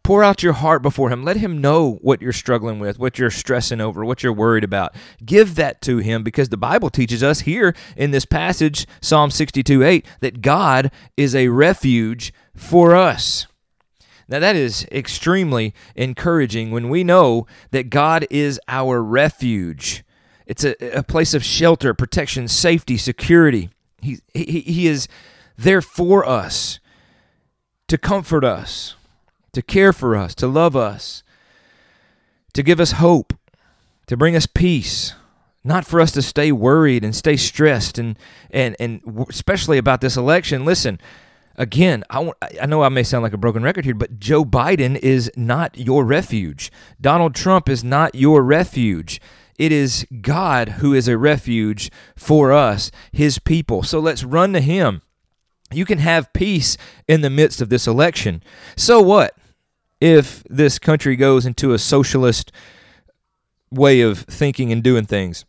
Pour 0.04 0.24
out 0.24 0.44
your 0.44 0.54
heart 0.54 0.84
before 0.84 1.10
Him. 1.10 1.24
Let 1.24 1.38
Him 1.38 1.62
know 1.62 1.98
what 2.02 2.22
you're 2.22 2.32
struggling 2.32 2.80
with, 2.80 3.00
what 3.00 3.18
you're 3.18 3.32
stressing 3.32 3.82
over, 3.82 4.06
what 4.06 4.22
you're 4.22 4.34
worried 4.34 4.64
about. 4.64 4.96
Give 5.26 5.56
that 5.56 5.82
to 5.82 5.98
Him 5.98 6.24
because 6.24 6.50
the 6.50 6.58
Bible 6.58 6.90
teaches 6.90 7.24
us 7.24 7.42
here 7.42 7.76
in 7.98 8.12
this 8.12 8.26
passage, 8.26 8.86
Psalm 9.02 9.32
62 9.32 9.84
8, 9.84 10.06
that 10.22 10.42
God 10.42 10.92
is 11.18 11.34
a 11.34 11.48
refuge 11.48 12.34
for 12.56 12.96
us. 12.96 13.48
Now, 14.28 14.40
that 14.40 14.56
is 14.56 14.88
extremely 14.92 15.74
encouraging 15.96 16.72
when 16.72 16.90
we 16.90 17.04
know 17.04 17.46
that 17.72 17.90
God 17.90 18.26
is 18.30 18.60
our 18.68 19.04
refuge. 19.04 20.05
It's 20.46 20.64
a, 20.64 20.76
a 20.98 21.04
place 21.04 21.34
of 21.34 21.44
shelter, 21.44 21.94
protection, 21.94 22.48
safety, 22.48 22.98
security. 22.98 23.70
He, 24.02 24.20
he, 24.34 24.62
he 24.62 24.88
is 24.88 25.08
there 25.58 25.82
for 25.82 26.26
us 26.26 26.80
to 27.88 27.98
comfort 27.98 28.44
us, 28.44 28.96
to 29.54 29.62
care 29.62 29.94
for 29.94 30.16
us, 30.16 30.36
to 30.36 30.48
love 30.48 30.76
us, 30.76 31.24
to 32.54 32.64
give 32.64 32.80
us 32.80 32.94
hope, 32.94 33.34
to 34.08 34.18
bring 34.18 34.36
us 34.36 34.46
peace, 34.46 35.14
not 35.64 35.86
for 35.86 36.00
us 36.00 36.12
to 36.12 36.22
stay 36.22 36.52
worried 36.52 37.04
and 37.04 37.16
stay 37.16 37.36
stressed 37.36 37.98
and 37.98 38.18
and 38.52 38.76
and 38.80 39.02
especially 39.30 39.78
about 39.78 40.00
this 40.02 40.16
election. 40.16 40.64
Listen, 40.64 41.00
again, 41.56 42.04
I, 42.10 42.32
I 42.62 42.66
know 42.68 42.84
I 42.84 42.90
may 42.90 43.04
sound 43.04 43.24
like 43.24 43.34
a 43.34 43.38
broken 43.38 43.64
record 43.64 43.84
here, 43.84 43.96
but 43.96 44.20
Joe 44.20 44.46
Biden 44.46 44.96
is 44.98 45.32
not 45.36 45.78
your 45.78 46.06
refuge. 46.06 46.72
Donald 47.02 47.34
Trump 47.34 47.68
is 47.68 47.84
not 47.84 48.14
your 48.14 48.44
refuge. 48.44 49.20
It 49.58 49.72
is 49.72 50.06
God 50.22 50.70
who 50.70 50.94
is 50.94 51.08
a 51.08 51.18
refuge 51.18 51.92
for 52.16 52.52
us, 52.52 52.92
his 53.12 53.40
people. 53.40 53.84
So 53.84 54.00
let's 54.00 54.24
run 54.24 54.54
to 54.54 54.62
him. 54.62 55.02
You 55.72 55.86
can 55.86 56.00
have 56.00 56.34
peace 56.34 56.78
in 57.08 57.22
the 57.22 57.30
midst 57.30 57.62
of 57.62 57.70
this 57.70 57.88
election. 57.88 58.44
So 58.76 59.02
what 59.02 59.36
if 60.02 60.44
this 60.50 60.78
country 60.78 61.16
goes 61.16 61.46
into 61.46 61.74
a 61.74 61.80
socialist 61.80 62.52
way 63.72 64.02
of 64.02 64.20
thinking 64.20 64.72
and 64.72 64.84
doing 64.84 65.06
things? 65.06 65.46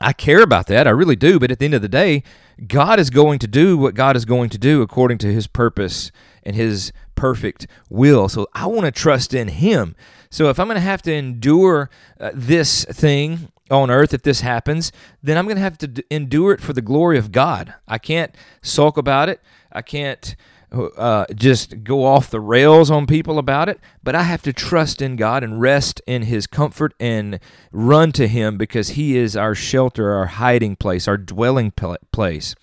I 0.00 0.12
care 0.12 0.42
about 0.42 0.66
that. 0.66 0.86
I 0.86 0.90
really 0.90 1.16
do. 1.16 1.38
But 1.38 1.50
at 1.50 1.58
the 1.58 1.64
end 1.64 1.74
of 1.74 1.82
the 1.82 1.88
day, 1.88 2.22
God 2.66 2.98
is 2.98 3.10
going 3.10 3.38
to 3.40 3.46
do 3.46 3.78
what 3.78 3.94
God 3.94 4.16
is 4.16 4.24
going 4.24 4.50
to 4.50 4.58
do 4.58 4.82
according 4.82 5.18
to 5.18 5.32
his 5.32 5.46
purpose 5.46 6.10
and 6.42 6.56
his 6.56 6.92
perfect 7.14 7.66
will. 7.88 8.28
So 8.28 8.48
I 8.52 8.66
want 8.66 8.84
to 8.86 8.92
trust 8.92 9.34
in 9.34 9.48
him. 9.48 9.94
So 10.34 10.48
if 10.48 10.58
I'm 10.58 10.66
going 10.66 10.74
to 10.74 10.80
have 10.80 11.02
to 11.02 11.14
endure 11.14 11.90
uh, 12.18 12.32
this 12.34 12.84
thing 12.86 13.52
on 13.70 13.88
earth, 13.88 14.12
if 14.12 14.22
this 14.22 14.40
happens, 14.40 14.90
then 15.22 15.38
I'm 15.38 15.44
going 15.44 15.58
to 15.58 15.62
have 15.62 15.78
to 15.78 15.86
d- 15.86 16.02
endure 16.10 16.50
it 16.50 16.60
for 16.60 16.72
the 16.72 16.82
glory 16.82 17.18
of 17.18 17.30
God. 17.30 17.72
I 17.86 17.98
can't 17.98 18.34
sulk 18.60 18.96
about 18.96 19.28
it. 19.28 19.40
I 19.70 19.80
can't 19.80 20.34
uh, 20.72 21.26
just 21.36 21.84
go 21.84 22.04
off 22.04 22.30
the 22.30 22.40
rails 22.40 22.90
on 22.90 23.06
people 23.06 23.38
about 23.38 23.68
it, 23.68 23.78
but 24.02 24.16
I 24.16 24.24
have 24.24 24.42
to 24.42 24.52
trust 24.52 25.00
in 25.00 25.14
God 25.14 25.44
and 25.44 25.60
rest 25.60 26.02
in 26.04 26.22
His 26.22 26.48
comfort 26.48 26.94
and 26.98 27.38
run 27.70 28.10
to 28.10 28.26
Him 28.26 28.58
because 28.58 28.88
He 28.88 29.16
is 29.16 29.36
our 29.36 29.54
shelter, 29.54 30.12
our 30.14 30.26
hiding 30.26 30.74
place, 30.74 31.06
our 31.06 31.16
dwelling 31.16 31.70
place. 32.10 32.56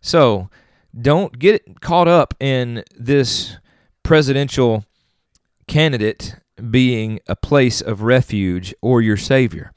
So 0.00 0.48
don't 0.98 1.38
get 1.38 1.82
caught 1.82 2.08
up 2.08 2.32
in 2.40 2.82
this 2.96 3.58
presidential 4.02 4.86
candidate 5.66 6.34
being 6.70 7.20
a 7.26 7.36
place 7.36 7.80
of 7.80 8.02
refuge 8.02 8.74
or 8.80 9.00
your 9.00 9.16
Savior. 9.16 9.72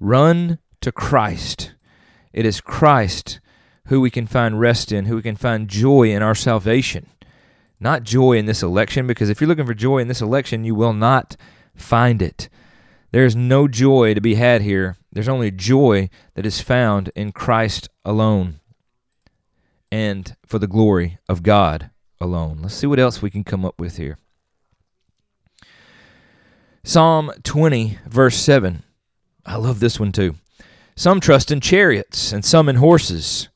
Run 0.00 0.58
to 0.80 0.92
Christ. 0.92 1.74
It 2.32 2.44
is 2.46 2.60
Christ 2.60 3.40
who 3.86 4.00
we 4.00 4.10
can 4.10 4.26
find 4.26 4.58
rest 4.58 4.92
in, 4.92 5.04
who 5.04 5.16
we 5.16 5.22
can 5.22 5.36
find 5.36 5.68
joy 5.68 6.10
in 6.10 6.22
our 6.22 6.34
salvation. 6.34 7.06
Not 7.78 8.02
joy 8.02 8.32
in 8.32 8.46
this 8.46 8.62
election, 8.62 9.06
because 9.06 9.28
if 9.28 9.40
you're 9.40 9.48
looking 9.48 9.66
for 9.66 9.74
joy 9.74 9.98
in 9.98 10.08
this 10.08 10.22
election, 10.22 10.64
you 10.64 10.74
will 10.74 10.94
not 10.94 11.36
find 11.74 12.22
it. 12.22 12.48
There 13.10 13.24
is 13.24 13.36
no 13.36 13.68
joy 13.68 14.14
to 14.14 14.20
be 14.20 14.36
had 14.36 14.62
here. 14.62 14.96
There's 15.12 15.28
only 15.28 15.50
joy 15.50 16.08
that 16.34 16.46
is 16.46 16.60
found 16.60 17.12
in 17.14 17.32
Christ 17.32 17.88
alone 18.04 18.60
and 19.92 20.34
for 20.44 20.58
the 20.58 20.66
glory 20.66 21.18
of 21.28 21.44
God 21.44 21.90
alone. 22.20 22.58
Let's 22.62 22.74
see 22.74 22.86
what 22.88 22.98
else 22.98 23.22
we 23.22 23.30
can 23.30 23.44
come 23.44 23.64
up 23.64 23.78
with 23.78 23.96
here. 23.96 24.18
Psalm 26.84 27.32
20, 27.42 27.98
verse 28.06 28.36
7. 28.36 28.84
I 29.44 29.56
love 29.56 29.80
this 29.80 29.98
one 29.98 30.12
too. 30.12 30.36
Some 30.94 31.18
trust 31.18 31.50
in 31.50 31.60
chariots 31.60 32.32
and 32.32 32.44
some 32.44 32.68
in 32.68 32.76
horses 32.76 33.48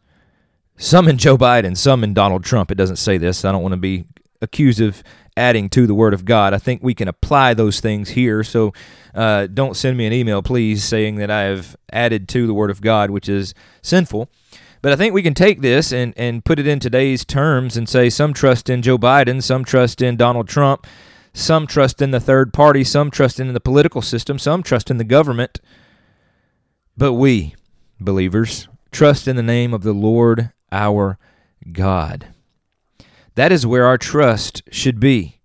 some 0.79 1.09
in 1.09 1.19
Joe 1.19 1.37
Biden, 1.37 1.77
some 1.77 2.05
in 2.05 2.15
Donald 2.15 2.45
Trump. 2.45 2.71
It 2.71 2.77
doesn't 2.77 2.97
say 2.97 3.19
this. 3.19 3.45
I 3.45 3.53
don't 3.53 3.63
want 3.63 3.73
to 3.73 3.79
be 3.79 4.05
accused 4.41 4.81
of 4.81 5.03
adding 5.37 5.69
to 5.71 5.87
the 5.87 5.95
Word 5.95 6.15
of 6.15 6.25
God. 6.25 6.55
I 6.55 6.59
think 6.59 6.83
we 6.83 6.95
can 6.95 7.09
apply 7.09 7.55
those 7.55 7.81
things 7.81 8.11
here. 8.11 8.45
So 8.45 8.73
uh, 9.15 9.49
don't 9.49 9.77
send 9.77 9.97
me 9.97 10.07
an 10.07 10.13
email, 10.13 10.41
please, 10.41 10.85
saying 10.85 11.17
that 11.17 11.31
I 11.31 11.43
have 11.43 11.77
added 11.93 12.29
to 12.31 12.47
the 12.47 12.55
Word 12.55 12.71
of 12.71 12.81
God, 12.81 13.11
which 13.11 13.29
is 13.29 13.55
sinful. 13.83 14.31
But 14.81 14.93
I 14.93 14.97
think 14.97 15.13
we 15.13 15.23
can 15.23 15.35
take 15.35 15.61
this 15.61 15.93
and, 15.93 16.15
and 16.17 16.45
put 16.45 16.61
it 16.61 16.69
in 16.69 16.79
today's 16.79 17.25
terms 17.25 17.77
and 17.77 17.89
say 17.89 18.09
some 18.09 18.33
trust 18.33 18.71
in 18.71 18.81
Joe 18.81 18.99
Biden, 18.99 19.43
some 19.43 19.65
trust 19.65 20.01
in 20.01 20.17
Donald 20.17 20.47
Trump, 20.47 20.87
some 21.39 21.67
trust 21.67 22.03
in 22.03 22.11
the 22.11 22.21
third 22.21 22.53
party, 22.53 22.83
some 22.83 23.11
trust 23.11 23.39
in 23.39 23.53
the 23.53 23.61
political 23.61 24.03
system, 24.03 24.39
some 24.39 24.63
trust 24.63 24.91
in 24.91 24.99
the 24.99 25.05
government. 25.05 25.61
But 26.97 27.15
we, 27.15 27.55
believers, 28.01 28.69
trust 28.91 29.29
in 29.29 29.37
the 29.37 29.43
name 29.43 29.73
of 29.73 29.83
the 29.83 29.93
Lord 29.93 30.51
our 30.73 31.19
God. 31.71 32.29
That 33.37 33.53
is 33.53 33.67
where 33.67 33.87
our 33.87 33.99
trust 33.99 34.63
should 34.73 34.99
be, 34.99 35.41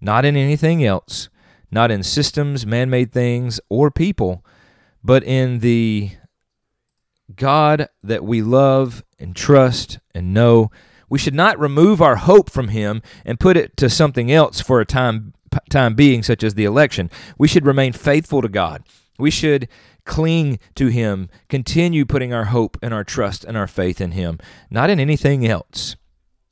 not 0.00 0.26
in 0.26 0.36
anything 0.36 0.84
else, 0.84 1.30
not 1.70 1.90
in 1.90 2.02
systems, 2.02 2.66
man 2.66 2.90
made 2.90 3.12
things, 3.12 3.60
or 3.70 3.90
people, 3.90 4.44
but 5.02 5.24
in 5.24 5.60
the 5.60 6.10
God 7.34 7.88
that 8.02 8.24
we 8.24 8.42
love 8.42 9.02
and 9.18 9.34
trust 9.34 10.00
and 10.14 10.34
know. 10.34 10.70
We 11.10 11.18
should 11.18 11.34
not 11.34 11.58
remove 11.58 12.00
our 12.00 12.16
hope 12.16 12.48
from 12.48 12.68
Him 12.68 13.02
and 13.26 13.38
put 13.38 13.58
it 13.58 13.76
to 13.76 13.90
something 13.90 14.32
else 14.32 14.60
for 14.60 14.80
a 14.80 14.86
time, 14.86 15.34
time 15.68 15.94
being, 15.94 16.22
such 16.22 16.42
as 16.42 16.54
the 16.54 16.64
election. 16.64 17.10
We 17.36 17.48
should 17.48 17.66
remain 17.66 17.92
faithful 17.92 18.40
to 18.40 18.48
God. 18.48 18.84
We 19.18 19.30
should 19.30 19.68
cling 20.04 20.58
to 20.76 20.86
Him, 20.86 21.28
continue 21.48 22.06
putting 22.06 22.32
our 22.32 22.46
hope 22.46 22.78
and 22.80 22.94
our 22.94 23.04
trust 23.04 23.44
and 23.44 23.56
our 23.56 23.66
faith 23.66 24.00
in 24.00 24.12
Him, 24.12 24.38
not 24.70 24.88
in 24.88 24.98
anything 24.98 25.46
else. 25.46 25.96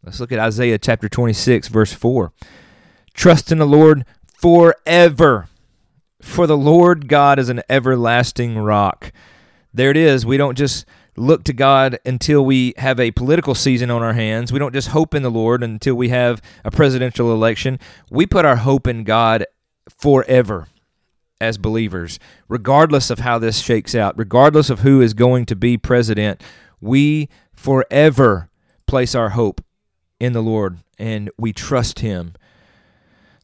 Let's 0.02 0.20
look 0.20 0.32
at 0.32 0.38
Isaiah 0.38 0.78
chapter 0.78 1.08
26, 1.08 1.68
verse 1.68 1.92
4. 1.92 2.32
Trust 3.14 3.50
in 3.50 3.58
the 3.58 3.66
Lord 3.66 4.04
forever, 4.26 5.48
for 6.20 6.46
the 6.46 6.56
Lord 6.56 7.08
God 7.08 7.38
is 7.38 7.48
an 7.48 7.62
everlasting 7.68 8.58
rock. 8.58 9.12
There 9.72 9.90
it 9.90 9.96
is. 9.96 10.24
We 10.24 10.36
don't 10.36 10.56
just 10.56 10.84
look 11.18 11.44
to 11.44 11.52
God 11.52 11.98
until 12.04 12.44
we 12.44 12.74
have 12.76 12.98
a 13.00 13.10
political 13.10 13.54
season 13.54 13.90
on 13.90 14.02
our 14.02 14.12
hands. 14.12 14.52
We 14.52 14.58
don't 14.58 14.72
just 14.72 14.88
hope 14.88 15.14
in 15.14 15.22
the 15.22 15.30
Lord 15.30 15.62
until 15.62 15.94
we 15.94 16.08
have 16.08 16.40
a 16.64 16.70
presidential 16.70 17.32
election. 17.32 17.78
We 18.10 18.26
put 18.26 18.44
our 18.44 18.56
hope 18.56 18.86
in 18.86 19.04
God 19.04 19.44
forever 19.88 20.68
as 21.40 21.58
believers, 21.58 22.18
regardless 22.48 23.10
of 23.10 23.20
how 23.20 23.38
this 23.38 23.60
shakes 23.60 23.94
out, 23.94 24.18
regardless 24.18 24.70
of 24.70 24.80
who 24.80 25.00
is 25.00 25.14
going 25.14 25.46
to 25.46 25.56
be 25.56 25.76
president. 25.76 26.42
We 26.80 27.28
forever 27.54 28.50
place 28.86 29.14
our 29.14 29.30
hope 29.30 29.60
in 30.18 30.32
the 30.32 30.42
Lord 30.42 30.78
and 30.98 31.30
we 31.38 31.52
trust 31.52 32.00
Him. 32.00 32.34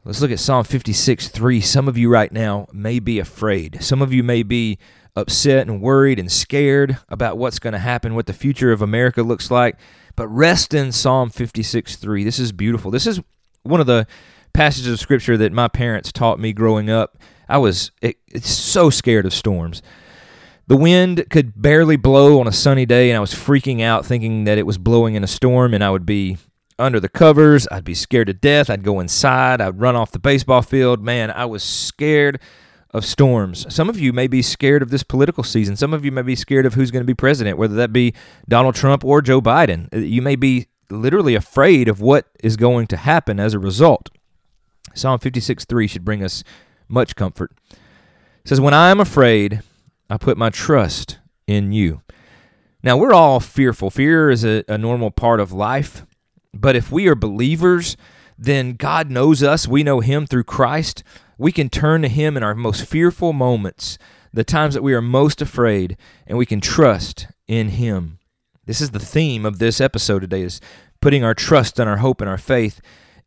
Let's 0.05 0.21
look 0.21 0.31
at 0.31 0.41
Psalm 0.41 0.65
56 0.65 1.29
3. 1.29 1.61
Some 1.61 1.89
of 1.89 1.97
you 1.97 2.11
right 2.11 2.31
now 2.31 2.67
may 2.73 2.99
be 2.99 3.19
afraid. 3.19 3.83
Some 3.83 4.03
of 4.03 4.13
you 4.13 4.23
may 4.23 4.43
be 4.43 4.79
upset 5.17 5.69
and 5.69 5.81
worried 5.81 6.19
and 6.19 6.31
scared 6.31 6.99
about 7.09 7.39
what's 7.39 7.59
going 7.59 7.73
to 7.73 7.79
happen, 7.79 8.15
what 8.15 8.27
the 8.27 8.33
future 8.33 8.73
of 8.73 8.83
America 8.83 9.23
looks 9.23 9.51
like. 9.51 9.77
But 10.17 10.29
rest 10.29 10.75
in 10.75 10.93
Psalm 10.93 11.31
56 11.31 11.97
3. 11.97 12.25
This 12.25 12.39
is 12.39 12.53
beautiful. 12.53 12.91
This 12.91 13.07
is 13.07 13.21
one 13.63 13.81
of 13.81 13.87
the 13.87 14.07
passages 14.53 14.93
of 14.93 15.01
Scripture 15.01 15.37
that 15.37 15.53
my 15.53 15.69
parents 15.69 16.13
taught 16.13 16.39
me 16.39 16.53
growing 16.53 16.91
up. 16.91 17.19
I 17.49 17.59
was 17.59 17.91
it, 18.01 18.17
so 18.43 18.91
scared 18.91 19.27
of 19.27 19.35
storms. 19.35 19.83
The 20.67 20.77
wind 20.77 21.27
could 21.29 21.61
barely 21.61 21.97
blow 21.97 22.41
on 22.41 22.47
a 22.47 22.53
sunny 22.53 22.87
day, 22.87 23.11
and 23.11 23.17
I 23.17 23.21
was 23.21 23.35
freaking 23.35 23.83
out 23.83 24.07
thinking 24.07 24.45
that 24.45 24.57
it 24.57 24.65
was 24.65 24.79
blowing 24.79 25.15
in 25.15 25.23
a 25.23 25.27
storm, 25.29 25.75
and 25.75 25.85
I 25.85 25.91
would 25.91 26.07
be 26.07 26.39
under 26.79 27.01
the 27.01 27.09
covers. 27.09 27.69
I'd 27.71 27.85
be 27.85 27.95
scared 27.95 28.29
to 28.29 28.33
death. 28.33 28.71
I'd 28.71 28.83
go 28.83 29.01
inside. 29.01 29.61
I'd 29.61 29.81
run 29.81 29.95
off 29.95 30.13
the 30.13 30.19
baseball 30.19 30.63
field. 30.63 31.03
Man, 31.03 31.31
I 31.31 31.45
was 31.45 31.63
scared 31.63 32.41
of 32.95 33.05
storms. 33.05 33.67
Some 33.75 33.91
of 33.91 33.99
you 33.99 34.13
may 34.13 34.29
be 34.29 34.41
scared 34.41 34.81
of 34.81 34.91
this 34.91 35.03
political 35.03 35.43
season. 35.43 35.77
Some 35.77 35.93
of 35.93 36.05
you 36.05 36.13
may 36.13 36.23
be 36.23 36.37
scared 36.37 36.65
of 36.65 36.75
who's 36.75 36.93
going 36.93 37.03
to 37.03 37.07
be 37.07 37.13
president, 37.13 37.59
whether 37.59 37.75
that 37.75 37.93
be 37.93 38.15
Donald 38.49 38.77
Trump 38.77 39.05
or 39.05 39.21
Joe 39.21 39.43
Biden. 39.43 39.93
Uh, 39.93 39.99
you 39.99 40.23
may 40.23 40.37
be 40.37 40.69
literally 40.89 41.35
afraid 41.35 41.89
of 41.89 42.01
what 42.01 42.29
is 42.43 42.57
going 42.57 42.87
to 42.87 42.97
happen 42.97 43.41
as 43.41 43.53
a 43.53 43.59
result. 43.59 44.11
Psalm 44.95 45.19
56 45.19 45.65
3 45.65 45.89
should 45.89 46.05
bring 46.05 46.23
us 46.23 46.45
much 46.89 47.17
comfort. 47.17 47.51
It 47.73 47.79
says, 48.47 48.61
When 48.61 48.75
I 48.75 48.91
am 48.91 49.01
afraid, 49.01 49.63
I 50.09 50.17
put 50.17 50.39
my 50.39 50.51
trust 50.51 51.19
in 51.49 51.73
you. 51.73 52.03
Now, 52.81 52.97
we're 52.97 53.15
all 53.15 53.41
fearful. 53.41 53.91
Fear 53.91 54.31
is 54.31 54.45
a, 54.45 54.63
a 54.69 54.79
normal 54.79 55.11
part 55.11 55.41
of 55.41 55.53
life. 55.53 56.07
But 56.53 56.77
if 56.77 56.93
we 56.93 57.09
are 57.09 57.17
believers, 57.17 57.97
then 58.39 58.75
God 58.75 59.11
knows 59.11 59.43
us. 59.43 59.67
We 59.67 59.83
know 59.83 59.99
Him 59.99 60.27
through 60.27 60.45
Christ 60.45 61.03
we 61.39 61.53
can 61.53 61.69
turn 61.69 62.03
to 62.03 62.09
Him 62.09 62.37
in 62.37 62.43
our 62.43 62.55
most 62.55 62.85
fearful 62.85 63.33
moments, 63.33 63.99
the 64.33 64.45
times 64.45 64.75
that 64.75 64.83
we 64.83 64.95
are 64.95 65.03
most 65.03 65.41
afraid, 65.41 65.97
and 66.27 66.39
we 66.39 66.47
can 66.47 66.61
trust 66.61 67.27
in 67.47 67.71
Him. 67.71 68.19
This 68.67 68.81
is 68.81 68.91
the 68.91 68.99
theme 68.99 69.45
of 69.45 69.59
this 69.59 69.81
episode 69.81 70.21
today 70.21 70.43
is 70.43 70.61
putting 71.01 71.23
our 71.23 71.35
trust 71.35 71.79
and 71.79 71.89
our 71.89 71.99
hope 71.99 72.21
and 72.21 72.31
our 72.31 72.39
faith 72.39 72.81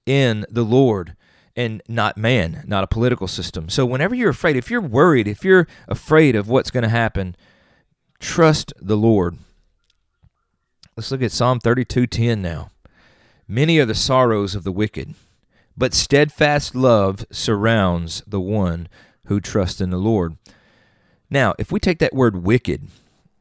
in 0.06 0.46
the 0.50 0.64
Lord 0.64 1.16
and 1.56 1.82
not 1.88 2.18
man, 2.18 2.64
not 2.68 2.84
a 2.84 2.88
political 2.88 3.28
system. 3.28 3.68
So 3.68 3.86
whenever 3.86 4.16
you're 4.16 4.30
afraid, 4.30 4.56
if 4.56 4.70
you're 4.70 4.82
worried, 4.82 5.28
if 5.28 5.44
you're 5.44 5.68
afraid 5.88 6.36
of 6.36 6.48
what's 6.48 6.72
going 6.72 6.84
to 6.84 6.90
happen, 6.90 7.36
trust 8.20 8.74
the 8.80 8.96
Lord. 8.96 9.38
Let's 10.96 11.12
look 11.12 11.22
at 11.22 11.32
Psalm 11.32 11.60
32:10 11.60 12.42
now. 12.42 12.70
Many 13.48 13.80
are 13.80 13.86
the 13.86 13.96
sorrows 13.96 14.56
of 14.56 14.64
the 14.64 14.72
wicked, 14.72 15.16
but 15.78 15.94
steadfast 15.94 16.74
love 16.74 17.26
surrounds 17.32 18.24
the 18.26 18.42
one 18.42 18.88
who 19.26 19.40
trusts 19.40 19.80
in 19.80 19.92
the 19.92 19.98
Lord. 19.98 20.38
Now, 21.30 21.54
if 21.60 21.72
we 21.72 21.80
take 21.80 22.00
that 22.00 22.16
word 22.16 22.44
wicked, 22.44 22.88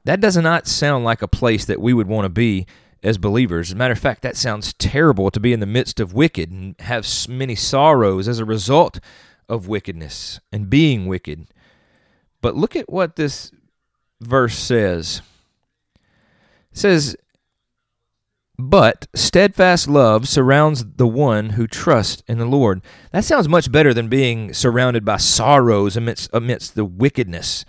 that 0.04 0.20
does 0.20 0.36
not 0.36 0.66
sound 0.66 1.04
like 1.04 1.22
a 1.22 1.28
place 1.28 1.64
that 1.64 1.80
we 1.80 1.94
would 1.94 2.08
want 2.08 2.26
to 2.26 2.30
be 2.30 2.66
as 3.02 3.18
believers. 3.18 3.68
As 3.68 3.72
a 3.72 3.76
matter 3.76 3.92
of 3.92 3.98
fact, 3.98 4.22
that 4.22 4.36
sounds 4.36 4.72
terrible 4.74 5.30
to 5.30 5.40
be 5.40 5.52
in 5.52 5.60
the 5.60 5.66
midst 5.66 6.00
of 6.00 6.12
wicked 6.12 6.50
and 6.50 6.74
have 6.80 7.06
many 7.28 7.54
sorrows 7.54 8.28
as 8.28 8.38
a 8.38 8.44
result 8.44 9.00
of 9.48 9.68
wickedness 9.68 10.40
and 10.52 10.68
being 10.68 11.06
wicked. 11.06 11.46
But 12.40 12.56
look 12.56 12.76
at 12.76 12.92
what 12.92 13.16
this 13.16 13.52
verse 14.20 14.58
says. 14.58 15.22
It 16.72 16.78
says, 16.78 17.16
but 18.58 19.06
steadfast 19.14 19.86
love 19.86 20.28
surrounds 20.28 20.84
the 20.96 21.06
one 21.06 21.50
who 21.50 21.66
trusts 21.66 22.22
in 22.26 22.38
the 22.38 22.46
Lord. 22.46 22.80
That 23.12 23.24
sounds 23.24 23.48
much 23.48 23.70
better 23.70 23.92
than 23.92 24.08
being 24.08 24.54
surrounded 24.54 25.04
by 25.04 25.18
sorrows 25.18 25.96
amidst, 25.96 26.30
amidst 26.32 26.74
the 26.74 26.84
wickedness. 26.84 27.64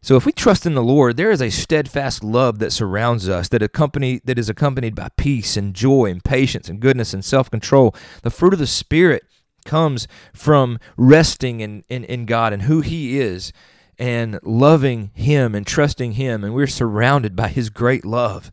So 0.00 0.16
if 0.16 0.24
we 0.24 0.32
trust 0.32 0.64
in 0.64 0.74
the 0.74 0.82
Lord, 0.82 1.16
there 1.16 1.30
is 1.30 1.42
a 1.42 1.50
steadfast 1.50 2.24
love 2.24 2.58
that 2.60 2.72
surrounds 2.72 3.28
us, 3.28 3.48
that 3.48 3.62
accompany 3.62 4.20
that 4.24 4.38
is 4.38 4.48
accompanied 4.48 4.94
by 4.94 5.08
peace 5.16 5.56
and 5.56 5.74
joy 5.74 6.06
and 6.06 6.24
patience 6.24 6.68
and 6.68 6.80
goodness 6.80 7.12
and 7.12 7.24
self-control. 7.24 7.94
The 8.22 8.30
fruit 8.30 8.54
of 8.54 8.58
the 8.60 8.66
Spirit 8.66 9.24
comes 9.66 10.08
from 10.32 10.78
resting 10.96 11.60
in, 11.60 11.84
in, 11.88 12.04
in 12.04 12.24
God 12.24 12.52
and 12.52 12.62
who 12.62 12.80
He 12.80 13.20
is 13.20 13.52
and 13.98 14.38
loving 14.42 15.10
Him 15.14 15.54
and 15.54 15.66
trusting 15.66 16.12
Him, 16.12 16.44
and 16.44 16.54
we're 16.54 16.68
surrounded 16.68 17.36
by 17.36 17.48
His 17.48 17.68
great 17.68 18.06
love 18.06 18.50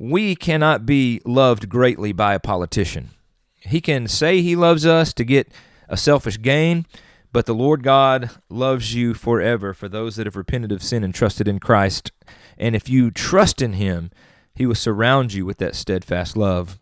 we 0.00 0.34
cannot 0.34 0.86
be 0.86 1.20
loved 1.26 1.68
greatly 1.68 2.10
by 2.10 2.32
a 2.32 2.40
politician. 2.40 3.10
He 3.56 3.82
can 3.82 4.08
say 4.08 4.40
he 4.40 4.56
loves 4.56 4.86
us 4.86 5.12
to 5.12 5.24
get 5.24 5.52
a 5.90 5.96
selfish 5.98 6.40
gain, 6.40 6.86
but 7.32 7.44
the 7.44 7.54
Lord 7.54 7.82
God 7.82 8.30
loves 8.48 8.94
you 8.94 9.12
forever 9.12 9.74
for 9.74 9.90
those 9.90 10.16
that 10.16 10.26
have 10.26 10.36
repented 10.36 10.72
of 10.72 10.82
sin 10.82 11.04
and 11.04 11.14
trusted 11.14 11.46
in 11.46 11.58
Christ. 11.58 12.12
And 12.56 12.74
if 12.74 12.88
you 12.88 13.10
trust 13.10 13.60
in 13.60 13.74
him, 13.74 14.10
he 14.54 14.64
will 14.64 14.74
surround 14.74 15.34
you 15.34 15.44
with 15.44 15.58
that 15.58 15.76
steadfast 15.76 16.34
love. 16.34 16.78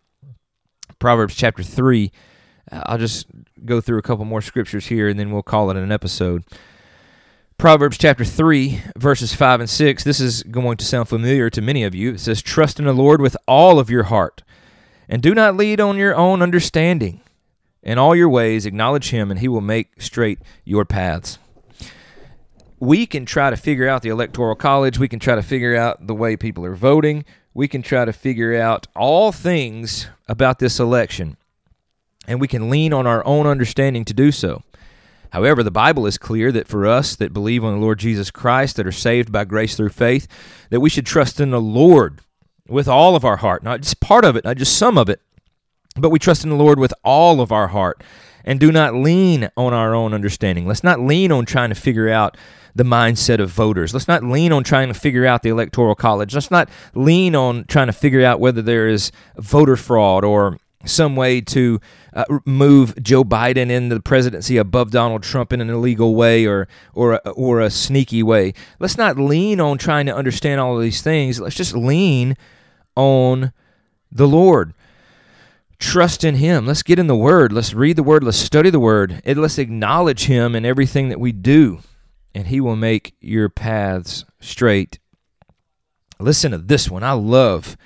Proverbs 0.97 1.35
chapter 1.35 1.61
3, 1.61 2.13
I'll 2.71 2.97
just 2.97 3.27
go 3.65 3.81
through 3.81 3.97
a 3.97 4.03
couple 4.03 4.23
more 4.23 4.41
scriptures 4.41 4.87
here 4.87 5.09
and 5.09 5.19
then 5.19 5.31
we'll 5.31 5.43
call 5.43 5.69
it 5.69 5.75
an 5.75 5.91
episode. 5.91 6.45
Proverbs 7.59 7.97
chapter 7.97 8.23
3, 8.23 8.83
verses 8.97 9.35
5 9.35 9.59
and 9.59 9.69
6. 9.69 10.05
This 10.05 10.21
is 10.21 10.43
going 10.43 10.77
to 10.77 10.85
sound 10.85 11.09
familiar 11.09 11.49
to 11.49 11.61
many 11.61 11.83
of 11.83 11.93
you. 11.93 12.13
It 12.13 12.21
says, 12.21 12.41
Trust 12.41 12.79
in 12.79 12.85
the 12.85 12.93
Lord 12.93 13.19
with 13.19 13.35
all 13.49 13.79
of 13.79 13.89
your 13.89 14.03
heart, 14.03 14.43
and 15.09 15.21
do 15.21 15.35
not 15.35 15.57
lead 15.57 15.81
on 15.81 15.97
your 15.97 16.15
own 16.15 16.41
understanding. 16.41 17.19
In 17.83 17.97
all 17.97 18.15
your 18.15 18.29
ways, 18.29 18.65
acknowledge 18.65 19.09
him, 19.09 19.29
and 19.29 19.41
he 19.41 19.49
will 19.49 19.59
make 19.59 20.01
straight 20.01 20.39
your 20.63 20.85
paths. 20.85 21.37
We 22.79 23.05
can 23.05 23.25
try 23.25 23.49
to 23.49 23.57
figure 23.57 23.89
out 23.89 24.03
the 24.03 24.09
Electoral 24.09 24.55
College. 24.55 24.97
We 24.97 25.09
can 25.09 25.19
try 25.19 25.35
to 25.35 25.43
figure 25.43 25.75
out 25.75 26.07
the 26.07 26.15
way 26.15 26.37
people 26.37 26.63
are 26.63 26.75
voting. 26.75 27.25
We 27.53 27.67
can 27.67 27.81
try 27.81 28.05
to 28.05 28.13
figure 28.13 28.55
out 28.55 28.87
all 28.95 29.33
things 29.33 30.07
about 30.29 30.59
this 30.59 30.79
election. 30.79 31.35
And 32.25 32.39
we 32.39 32.47
can 32.47 32.69
lean 32.69 32.93
on 32.93 33.05
our 33.05 33.25
own 33.25 33.47
understanding 33.47 34.05
to 34.05 34.13
do 34.13 34.31
so. 34.31 34.63
However, 35.31 35.63
the 35.63 35.71
Bible 35.71 36.05
is 36.05 36.17
clear 36.17 36.51
that 36.51 36.67
for 36.67 36.85
us 36.85 37.15
that 37.15 37.33
believe 37.33 37.63
on 37.63 37.73
the 37.73 37.79
Lord 37.79 37.99
Jesus 37.99 38.31
Christ, 38.31 38.75
that 38.75 38.87
are 38.87 38.91
saved 38.91 39.31
by 39.31 39.45
grace 39.45 39.75
through 39.75 39.89
faith, 39.89 40.27
that 40.69 40.79
we 40.79 40.89
should 40.89 41.05
trust 41.05 41.39
in 41.39 41.51
the 41.51 41.61
Lord 41.61 42.21
with 42.67 42.87
all 42.87 43.15
of 43.15 43.25
our 43.25 43.37
heart, 43.37 43.63
not 43.63 43.81
just 43.81 43.99
part 43.99 44.25
of 44.25 44.35
it, 44.35 44.43
not 44.43 44.57
just 44.57 44.77
some 44.77 44.97
of 44.97 45.09
it, 45.09 45.21
but 45.95 46.09
we 46.09 46.19
trust 46.19 46.43
in 46.43 46.49
the 46.49 46.55
Lord 46.55 46.79
with 46.79 46.93
all 47.03 47.41
of 47.41 47.51
our 47.51 47.67
heart 47.67 48.03
and 48.43 48.59
do 48.59 48.71
not 48.71 48.95
lean 48.95 49.49
on 49.57 49.73
our 49.73 49.93
own 49.93 50.13
understanding. 50.13 50.65
Let's 50.65 50.83
not 50.83 50.99
lean 50.99 51.31
on 51.31 51.45
trying 51.45 51.69
to 51.69 51.75
figure 51.75 52.09
out 52.09 52.37
the 52.75 52.83
mindset 52.83 53.39
of 53.39 53.49
voters. 53.49 53.93
Let's 53.93 54.07
not 54.07 54.23
lean 54.23 54.51
on 54.51 54.63
trying 54.63 54.87
to 54.87 54.93
figure 54.93 55.25
out 55.25 55.43
the 55.43 55.49
electoral 55.49 55.95
college. 55.95 56.33
Let's 56.33 56.51
not 56.51 56.69
lean 56.93 57.35
on 57.35 57.65
trying 57.65 57.87
to 57.87 57.93
figure 57.93 58.23
out 58.23 58.39
whether 58.39 58.61
there 58.61 58.87
is 58.87 59.11
voter 59.37 59.75
fraud 59.75 60.23
or 60.23 60.57
some 60.85 61.15
way 61.15 61.41
to 61.41 61.79
uh, 62.13 62.23
move 62.45 63.01
Joe 63.01 63.23
Biden 63.23 63.69
in 63.69 63.89
the 63.89 63.99
presidency 63.99 64.57
above 64.57 64.91
Donald 64.91 65.23
Trump 65.23 65.51
in 65.51 65.61
an 65.61 65.69
illegal 65.69 66.15
way 66.15 66.45
or 66.45 66.67
or 66.93 67.13
a, 67.13 67.29
or 67.31 67.59
a 67.59 67.69
sneaky 67.69 68.23
way. 68.23 68.53
Let's 68.79 68.97
not 68.97 69.17
lean 69.17 69.59
on 69.59 69.77
trying 69.77 70.05
to 70.05 70.15
understand 70.15 70.61
all 70.61 70.77
of 70.77 70.81
these 70.81 71.01
things. 71.01 71.39
Let's 71.39 71.55
just 71.55 71.75
lean 71.75 72.37
on 72.95 73.51
the 74.11 74.27
Lord. 74.27 74.73
Trust 75.79 76.23
in 76.23 76.35
Him. 76.35 76.65
Let's 76.65 76.83
get 76.83 76.99
in 76.99 77.07
the 77.07 77.15
Word. 77.15 77.53
Let's 77.53 77.73
read 77.73 77.95
the 77.95 78.03
Word. 78.03 78.23
Let's 78.23 78.37
study 78.37 78.69
the 78.69 78.79
Word. 78.79 79.21
And 79.23 79.41
let's 79.41 79.57
acknowledge 79.57 80.25
Him 80.25 80.55
in 80.55 80.65
everything 80.65 81.09
that 81.09 81.19
we 81.19 81.31
do, 81.31 81.79
and 82.35 82.47
He 82.47 82.59
will 82.59 82.75
make 82.75 83.15
your 83.21 83.47
paths 83.49 84.25
straight. 84.41 84.99
Listen 86.19 86.51
to 86.51 86.57
this 86.57 86.89
one. 86.89 87.03
I 87.03 87.13
love 87.13 87.77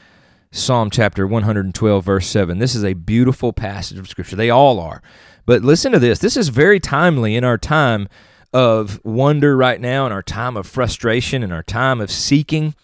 Psalm 0.56 0.92
chapter 0.92 1.26
112, 1.26 2.06
verse 2.06 2.28
7. 2.28 2.60
This 2.60 2.76
is 2.76 2.84
a 2.84 2.94
beautiful 2.94 3.54
passage 3.54 3.98
of 3.98 4.08
Scripture. 4.08 4.36
They 4.36 4.52
all 4.52 4.80
are. 4.80 5.02
But 5.48 5.63
listen 5.63 5.92
to 5.94 6.00
this. 6.00 6.20
This 6.20 6.38
is 6.38 6.50
very 6.50 6.80
timely 6.80 7.36
in 7.36 7.44
our 7.44 7.58
time 7.58 8.08
of 8.54 9.04
wonder 9.04 9.58
right 9.58 9.82
now, 9.82 10.06
in 10.06 10.12
our 10.12 10.22
time 10.22 10.56
of 10.56 10.68
frustration, 10.68 11.42
in 11.42 11.52
our 11.52 11.63
time 11.63 12.00
of 12.00 12.12
seeking. 12.12 12.76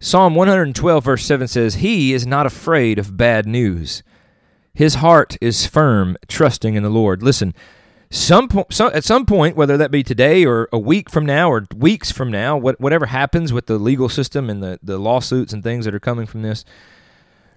Psalm 0.00 0.34
112, 0.34 1.04
verse 1.04 1.26
7 1.26 1.46
says, 1.48 1.74
He 1.74 2.14
is 2.14 2.26
not 2.26 2.46
afraid 2.46 2.98
of 2.98 3.18
bad 3.18 3.46
news. 3.46 4.02
His 4.72 4.96
heart 4.96 5.36
is 5.42 5.66
firm, 5.66 6.16
trusting 6.28 6.74
in 6.74 6.82
the 6.82 6.88
Lord. 6.88 7.22
Listen, 7.22 7.52
some, 8.12 8.48
po- 8.48 8.66
some 8.70 8.90
at 8.94 9.04
some 9.04 9.24
point, 9.24 9.56
whether 9.56 9.78
that 9.78 9.90
be 9.90 10.02
today 10.02 10.44
or 10.44 10.68
a 10.70 10.78
week 10.78 11.08
from 11.08 11.24
now 11.24 11.50
or 11.50 11.66
weeks 11.74 12.12
from 12.12 12.30
now, 12.30 12.58
what, 12.58 12.78
whatever 12.78 13.06
happens 13.06 13.54
with 13.54 13.64
the 13.66 13.78
legal 13.78 14.10
system 14.10 14.50
and 14.50 14.62
the, 14.62 14.78
the 14.82 14.98
lawsuits 14.98 15.50
and 15.52 15.62
things 15.62 15.86
that 15.86 15.94
are 15.94 16.00
coming 16.00 16.26
from 16.26 16.42
this, 16.42 16.66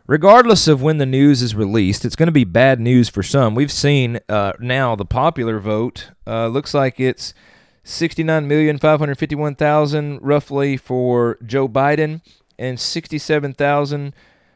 regardless 0.07 0.69
of 0.69 0.81
when 0.81 0.97
the 0.97 1.05
news 1.05 1.41
is 1.41 1.55
released, 1.55 2.05
it's 2.05 2.15
going 2.15 2.27
to 2.27 2.31
be 2.31 2.45
bad 2.45 2.79
news 2.79 3.09
for 3.09 3.21
some. 3.21 3.53
We've 3.53 3.71
seen 3.71 4.21
uh, 4.29 4.53
now 4.59 4.95
the 4.95 5.03
popular 5.03 5.59
vote 5.59 6.11
uh, 6.25 6.47
looks 6.47 6.73
like 6.73 7.01
it's 7.01 7.33
69,551,000 7.83 10.19
roughly 10.21 10.77
for 10.77 11.37
Joe 11.45 11.67
Biden 11.67 12.21
and 12.57 12.79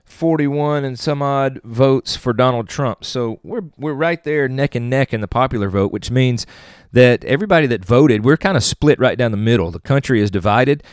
67,041 0.10 0.84
and 0.84 1.00
some 1.00 1.22
odd 1.22 1.62
votes 1.64 2.16
for 2.16 2.34
Donald 2.34 2.68
Trump. 2.68 3.06
So 3.06 3.40
we're 3.44 3.64
we're 3.78 3.94
right 3.94 4.22
there 4.24 4.48
neck 4.48 4.74
and 4.74 4.90
neck 4.90 5.14
in 5.14 5.22
the 5.22 5.28
popular 5.28 5.70
vote, 5.70 5.92
which 5.92 6.10
means 6.10 6.48
that 6.92 7.24
everybody 7.26 7.68
that 7.68 7.86
voted, 7.86 8.26
we're 8.26 8.38
kind 8.38 8.58
of 8.58 8.64
split 8.64 9.00
right 9.00 9.18
down 9.18 9.32
the 9.32 9.38
middle. 9.38 9.70
The 9.70 9.80
country 9.80 10.20
is 10.20 10.32
divided. 10.32 10.84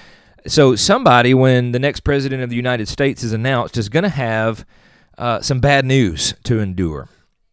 So 0.47 0.77
somebody, 0.77 1.35
when 1.35 1.73
the 1.73 1.79
next 1.79 2.01
president 2.01 2.43
of 2.43 2.51
the 2.51 2.57
United 2.57 2.89
States 2.89 3.25
is 3.25 3.33
announced, 3.33 3.77
is 3.77 3.89
going 3.89 4.05
to 4.05 4.11
have 4.11 4.67
uh, 5.19 5.41
some 5.41 5.61
bad 5.61 5.85
news 5.85 6.35
to 6.45 6.61
endure. 6.61 7.09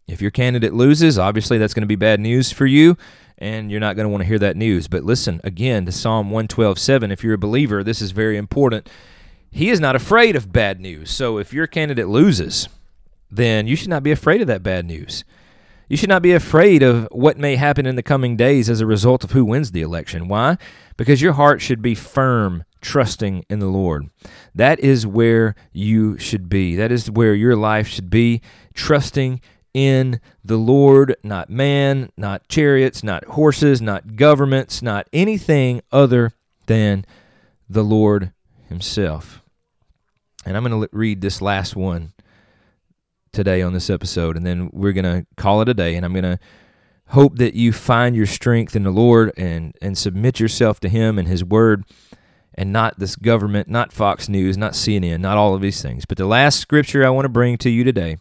If 0.08 0.22
your 0.22 0.32
candidate 0.32 0.74
loses, 0.74 1.18
obviously 1.18 1.58
that's 1.58 1.74
going 1.74 1.82
to 1.84 1.88
be 1.88 1.96
bad 1.96 2.20
news 2.20 2.52
for 2.52 2.66
you 2.66 2.98
and 3.40 3.72
you're 3.72 3.80
not 3.80 3.96
going 3.96 4.06
to 4.06 4.10
want 4.10 4.22
to 4.22 4.28
hear 4.28 4.40
that 4.40 4.58
news. 4.58 4.88
But 4.88 5.04
listen 5.04 5.42
again 5.44 5.86
to 5.86 5.92
Psalm 5.92 6.30
112:7. 6.30 7.12
If 7.12 7.24
you're 7.24 7.34
a 7.34 7.38
believer, 7.38 7.84
this 7.84 8.02
is 8.02 8.12
very 8.12 8.38
important. 8.38 8.90
He 9.54 9.70
is 9.70 9.80
not 9.80 9.96
afraid 9.96 10.36
of 10.36 10.52
bad 10.52 10.80
news. 10.80 11.12
So 11.12 11.38
if 11.38 11.54
your 11.54 11.68
candidate 11.68 12.08
loses, 12.08 12.68
then 13.30 13.68
you 13.68 13.76
should 13.76 13.90
not 13.90 14.02
be 14.02 14.12
afraid 14.12 14.42
of 14.42 14.48
that 14.48 14.64
bad 14.64 14.86
news. 14.86 15.24
You 15.88 15.96
should 15.96 16.10
not 16.10 16.24
be 16.24 16.32
afraid 16.32 16.82
of 16.82 17.08
what 17.12 17.38
may 17.38 17.56
happen 17.56 17.86
in 17.86 17.96
the 17.96 18.02
coming 18.02 18.36
days 18.36 18.68
as 18.68 18.82
a 18.82 18.88
result 18.88 19.24
of 19.24 19.32
who 19.32 19.46
wins 19.46 19.72
the 19.72 19.84
election. 19.84 20.28
Why? 20.28 20.58
Because 20.98 21.22
your 21.22 21.34
heart 21.34 21.62
should 21.62 21.84
be 21.84 21.94
firm, 21.94 22.64
trusting 22.82 23.46
in 23.48 23.60
the 23.60 23.68
Lord. 23.68 24.10
That 24.56 24.80
is 24.80 25.06
where 25.06 25.54
you 25.72 26.18
should 26.18 26.50
be. 26.50 26.76
That 26.76 26.92
is 26.92 27.12
where 27.12 27.36
your 27.36 27.56
life 27.56 27.88
should 27.88 28.10
be, 28.10 28.42
trusting 28.74 29.40
in 29.76 30.20
the 30.44 30.58
Lord, 30.58 31.16
not 31.24 31.52
man, 31.52 32.10
not 32.18 32.48
chariots, 32.48 33.04
not 33.04 33.24
horses, 33.26 33.80
not 33.80 34.16
governments, 34.16 34.82
not 34.82 35.08
anything 35.14 35.82
other 35.92 36.32
than 36.66 37.06
the 37.70 37.84
Lord 37.84 38.32
Himself. 38.68 39.43
And 40.46 40.58
I'm 40.58 40.64
going 40.64 40.82
to 40.82 40.90
read 40.92 41.22
this 41.22 41.42
last 41.42 41.76
one 41.76 42.14
today 43.32 43.62
on 43.62 43.74
this 43.74 43.90
episode, 43.90 44.38
and 44.38 44.46
then 44.46 44.70
we're 44.72 44.94
going 44.94 45.04
to 45.04 45.26
call 45.38 45.62
it 45.62 45.70
a 45.70 45.74
day. 45.74 45.96
And 45.96 46.06
I'm 46.06 46.14
going 46.14 46.24
to 46.24 46.40
hope 47.10 47.38
that 47.38 47.56
you 47.56 47.72
find 47.72 48.16
your 48.16 48.26
strength 48.26 48.76
in 48.76 48.84
the 48.84 48.92
Lord 48.92 49.32
and, 49.38 49.76
and 49.82 49.98
submit 49.98 50.40
yourself 50.40 50.80
to 50.82 50.90
Him 50.90 51.18
and 51.18 51.28
His 51.28 51.44
Word, 51.44 51.86
and 52.56 52.72
not 52.72 53.00
this 53.00 53.16
government, 53.16 53.68
not 53.68 53.92
Fox 53.94 54.30
News, 54.30 54.58
not 54.58 54.74
CNN, 54.74 55.22
not 55.22 55.38
all 55.38 55.56
of 55.56 55.62
these 55.62 55.82
things. 55.82 56.06
But 56.06 56.18
the 56.18 56.26
last 56.26 56.60
scripture 56.60 57.06
I 57.06 57.10
want 57.10 57.26
to 57.26 57.30
bring 57.30 57.58
to 57.60 57.70
you 57.70 57.84
today 57.84 58.18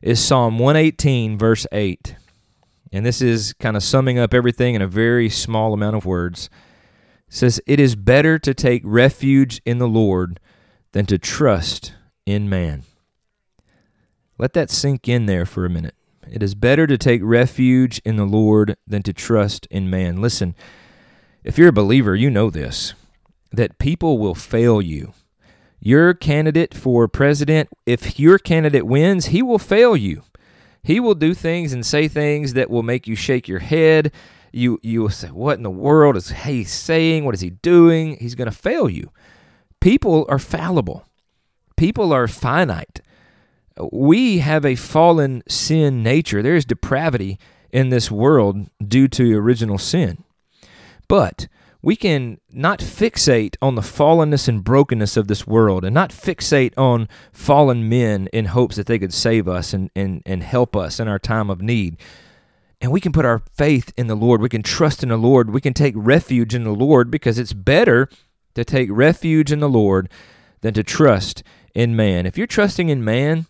is 0.00 0.24
Psalm 0.24 0.58
118, 0.58 1.38
verse 1.38 1.66
8. 1.72 2.16
And 2.92 3.06
this 3.06 3.22
is 3.22 3.54
kind 3.54 3.76
of 3.76 3.82
summing 3.82 4.18
up 4.18 4.34
everything 4.34 4.74
in 4.74 4.82
a 4.82 4.86
very 4.86 5.30
small 5.30 5.72
amount 5.72 5.96
of 5.96 6.04
words. 6.04 6.50
It 7.28 7.34
says, 7.34 7.60
It 7.66 7.80
is 7.80 7.96
better 7.96 8.38
to 8.38 8.52
take 8.52 8.82
refuge 8.84 9.62
in 9.64 9.78
the 9.78 9.88
Lord 9.88 10.38
than 10.92 11.06
to 11.06 11.18
trust 11.18 11.92
in 12.26 12.48
man. 12.48 12.84
Let 14.38 14.52
that 14.54 14.70
sink 14.70 15.08
in 15.08 15.26
there 15.26 15.46
for 15.46 15.64
a 15.64 15.70
minute. 15.70 15.94
It 16.30 16.42
is 16.42 16.54
better 16.54 16.86
to 16.86 16.96
take 16.96 17.20
refuge 17.22 18.00
in 18.04 18.16
the 18.16 18.24
Lord 18.24 18.76
than 18.86 19.02
to 19.02 19.12
trust 19.12 19.66
in 19.70 19.90
man. 19.90 20.20
Listen, 20.20 20.54
if 21.44 21.58
you're 21.58 21.68
a 21.68 21.72
believer, 21.72 22.14
you 22.14 22.30
know 22.30 22.50
this 22.50 22.94
that 23.54 23.78
people 23.78 24.18
will 24.18 24.34
fail 24.34 24.80
you 24.80 25.12
your 25.84 26.14
candidate 26.14 26.74
for 26.74 27.08
president, 27.08 27.68
if 27.86 28.18
your 28.18 28.38
candidate 28.38 28.86
wins, 28.86 29.26
he 29.26 29.42
will 29.42 29.58
fail 29.58 29.96
you. 29.96 30.22
He 30.84 31.00
will 31.00 31.16
do 31.16 31.34
things 31.34 31.72
and 31.72 31.84
say 31.84 32.06
things 32.06 32.54
that 32.54 32.70
will 32.70 32.84
make 32.84 33.08
you 33.08 33.16
shake 33.16 33.48
your 33.48 33.58
head. 33.58 34.12
You 34.52 34.78
you 34.82 35.02
will 35.02 35.10
say, 35.10 35.28
"What 35.28 35.56
in 35.56 35.64
the 35.64 35.70
world 35.70 36.16
is 36.16 36.30
he 36.30 36.62
saying? 36.62 37.24
What 37.24 37.34
is 37.34 37.40
he 37.40 37.50
doing?" 37.50 38.16
He's 38.20 38.36
going 38.36 38.50
to 38.50 38.56
fail 38.56 38.88
you. 38.88 39.10
People 39.82 40.26
are 40.28 40.38
fallible. 40.38 41.06
People 41.76 42.12
are 42.12 42.28
finite. 42.28 43.00
We 43.90 44.38
have 44.38 44.64
a 44.64 44.76
fallen 44.76 45.42
sin 45.48 46.04
nature. 46.04 46.40
There 46.40 46.54
is 46.54 46.64
depravity 46.64 47.36
in 47.72 47.88
this 47.88 48.08
world 48.08 48.70
due 48.80 49.08
to 49.08 49.36
original 49.36 49.78
sin. 49.78 50.22
But 51.08 51.48
we 51.82 51.96
can 51.96 52.38
not 52.52 52.78
fixate 52.78 53.56
on 53.60 53.74
the 53.74 53.82
fallenness 53.82 54.46
and 54.46 54.62
brokenness 54.62 55.16
of 55.16 55.26
this 55.26 55.48
world 55.48 55.84
and 55.84 55.92
not 55.92 56.10
fixate 56.10 56.74
on 56.78 57.08
fallen 57.32 57.88
men 57.88 58.28
in 58.32 58.44
hopes 58.44 58.76
that 58.76 58.86
they 58.86 59.00
could 59.00 59.12
save 59.12 59.48
us 59.48 59.72
and, 59.72 59.90
and, 59.96 60.22
and 60.24 60.44
help 60.44 60.76
us 60.76 61.00
in 61.00 61.08
our 61.08 61.18
time 61.18 61.50
of 61.50 61.60
need. 61.60 61.96
And 62.80 62.92
we 62.92 63.00
can 63.00 63.10
put 63.10 63.24
our 63.24 63.42
faith 63.56 63.92
in 63.96 64.06
the 64.06 64.14
Lord. 64.14 64.40
We 64.40 64.48
can 64.48 64.62
trust 64.62 65.02
in 65.02 65.08
the 65.08 65.16
Lord. 65.16 65.50
We 65.50 65.60
can 65.60 65.74
take 65.74 65.94
refuge 65.96 66.54
in 66.54 66.62
the 66.62 66.70
Lord 66.70 67.10
because 67.10 67.36
it's 67.36 67.52
better 67.52 68.08
to 68.54 68.64
take 68.64 68.88
refuge 68.90 69.52
in 69.52 69.60
the 69.60 69.68
Lord 69.68 70.08
than 70.60 70.74
to 70.74 70.82
trust 70.82 71.42
in 71.74 71.96
man. 71.96 72.26
If 72.26 72.36
you're 72.36 72.46
trusting 72.46 72.88
in 72.88 73.04
man, 73.04 73.46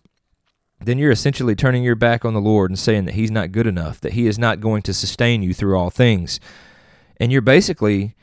then 0.79 0.97
you're 0.97 1.11
essentially 1.11 1.55
turning 1.55 1.83
your 1.83 1.95
back 1.95 2.25
on 2.25 2.33
the 2.33 2.41
Lord 2.41 2.69
and 2.69 2.77
saying 2.77 3.05
that 3.05 3.15
He's 3.15 3.31
not 3.31 3.51
good 3.51 3.67
enough, 3.67 4.01
that 4.01 4.13
He 4.13 4.27
is 4.27 4.37
not 4.37 4.59
going 4.59 4.81
to 4.83 4.93
sustain 4.93 5.41
you 5.41 5.53
through 5.53 5.77
all 5.77 5.89
things. 5.89 6.39
And 7.17 7.31
you're 7.31 7.41
basically 7.41 8.15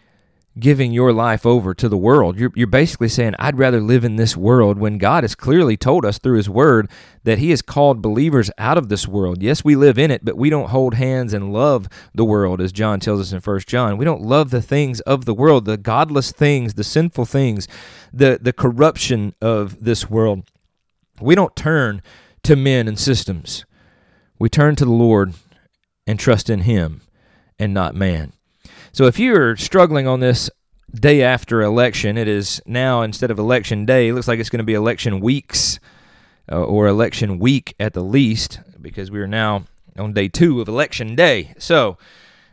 giving 0.60 0.92
your 0.92 1.12
life 1.12 1.44
over 1.44 1.74
to 1.74 1.88
the 1.88 1.96
world. 1.96 2.38
You're, 2.38 2.52
you're 2.54 2.66
basically 2.66 3.08
saying, 3.08 3.34
I'd 3.38 3.58
rather 3.58 3.80
live 3.80 4.04
in 4.04 4.16
this 4.16 4.36
world 4.36 4.78
when 4.78 4.98
God 4.98 5.24
has 5.24 5.34
clearly 5.34 5.76
told 5.76 6.04
us 6.04 6.18
through 6.18 6.36
His 6.36 6.48
Word 6.48 6.90
that 7.24 7.38
He 7.38 7.50
has 7.50 7.62
called 7.62 8.02
believers 8.02 8.50
out 8.58 8.78
of 8.78 8.88
this 8.88 9.08
world. 9.08 9.42
Yes, 9.42 9.64
we 9.64 9.74
live 9.74 9.98
in 9.98 10.10
it, 10.10 10.24
but 10.24 10.36
we 10.36 10.50
don't 10.50 10.68
hold 10.68 10.94
hands 10.94 11.32
and 11.32 11.52
love 11.52 11.88
the 12.14 12.24
world, 12.24 12.60
as 12.60 12.72
John 12.72 13.00
tells 13.00 13.20
us 13.20 13.32
in 13.32 13.40
First 13.40 13.66
John. 13.66 13.96
We 13.96 14.04
don't 14.04 14.22
love 14.22 14.50
the 14.50 14.62
things 14.62 15.00
of 15.00 15.24
the 15.24 15.34
world, 15.34 15.64
the 15.64 15.76
godless 15.76 16.30
things, 16.30 16.74
the 16.74 16.84
sinful 16.84 17.24
things, 17.24 17.66
the, 18.12 18.38
the 18.40 18.52
corruption 18.52 19.34
of 19.40 19.82
this 19.84 20.08
world. 20.08 20.44
We 21.20 21.34
don't 21.34 21.56
turn 21.56 22.02
to 22.44 22.56
men 22.56 22.86
and 22.86 22.98
systems. 22.98 23.64
We 24.38 24.48
turn 24.48 24.76
to 24.76 24.84
the 24.84 24.92
Lord 24.92 25.34
and 26.06 26.18
trust 26.18 26.48
in 26.48 26.60
Him 26.60 27.02
and 27.58 27.74
not 27.74 27.94
man. 27.94 28.32
So 28.92 29.06
if 29.06 29.18
you're 29.18 29.56
struggling 29.56 30.06
on 30.08 30.20
this 30.20 30.50
day 30.92 31.22
after 31.22 31.62
election, 31.62 32.18
it 32.18 32.26
is 32.26 32.60
now 32.66 33.02
instead 33.02 33.30
of 33.30 33.38
election 33.38 33.86
day, 33.86 34.08
it 34.08 34.14
looks 34.14 34.26
like 34.26 34.40
it's 34.40 34.50
going 34.50 34.58
to 34.58 34.64
be 34.64 34.74
election 34.74 35.20
weeks 35.20 35.78
uh, 36.50 36.62
or 36.62 36.88
election 36.88 37.38
week 37.38 37.74
at 37.78 37.92
the 37.92 38.02
least 38.02 38.60
because 38.80 39.10
we 39.10 39.20
are 39.20 39.28
now 39.28 39.64
on 39.96 40.12
day 40.12 40.28
two 40.28 40.60
of 40.60 40.68
election 40.68 41.14
day. 41.14 41.54
So 41.58 41.98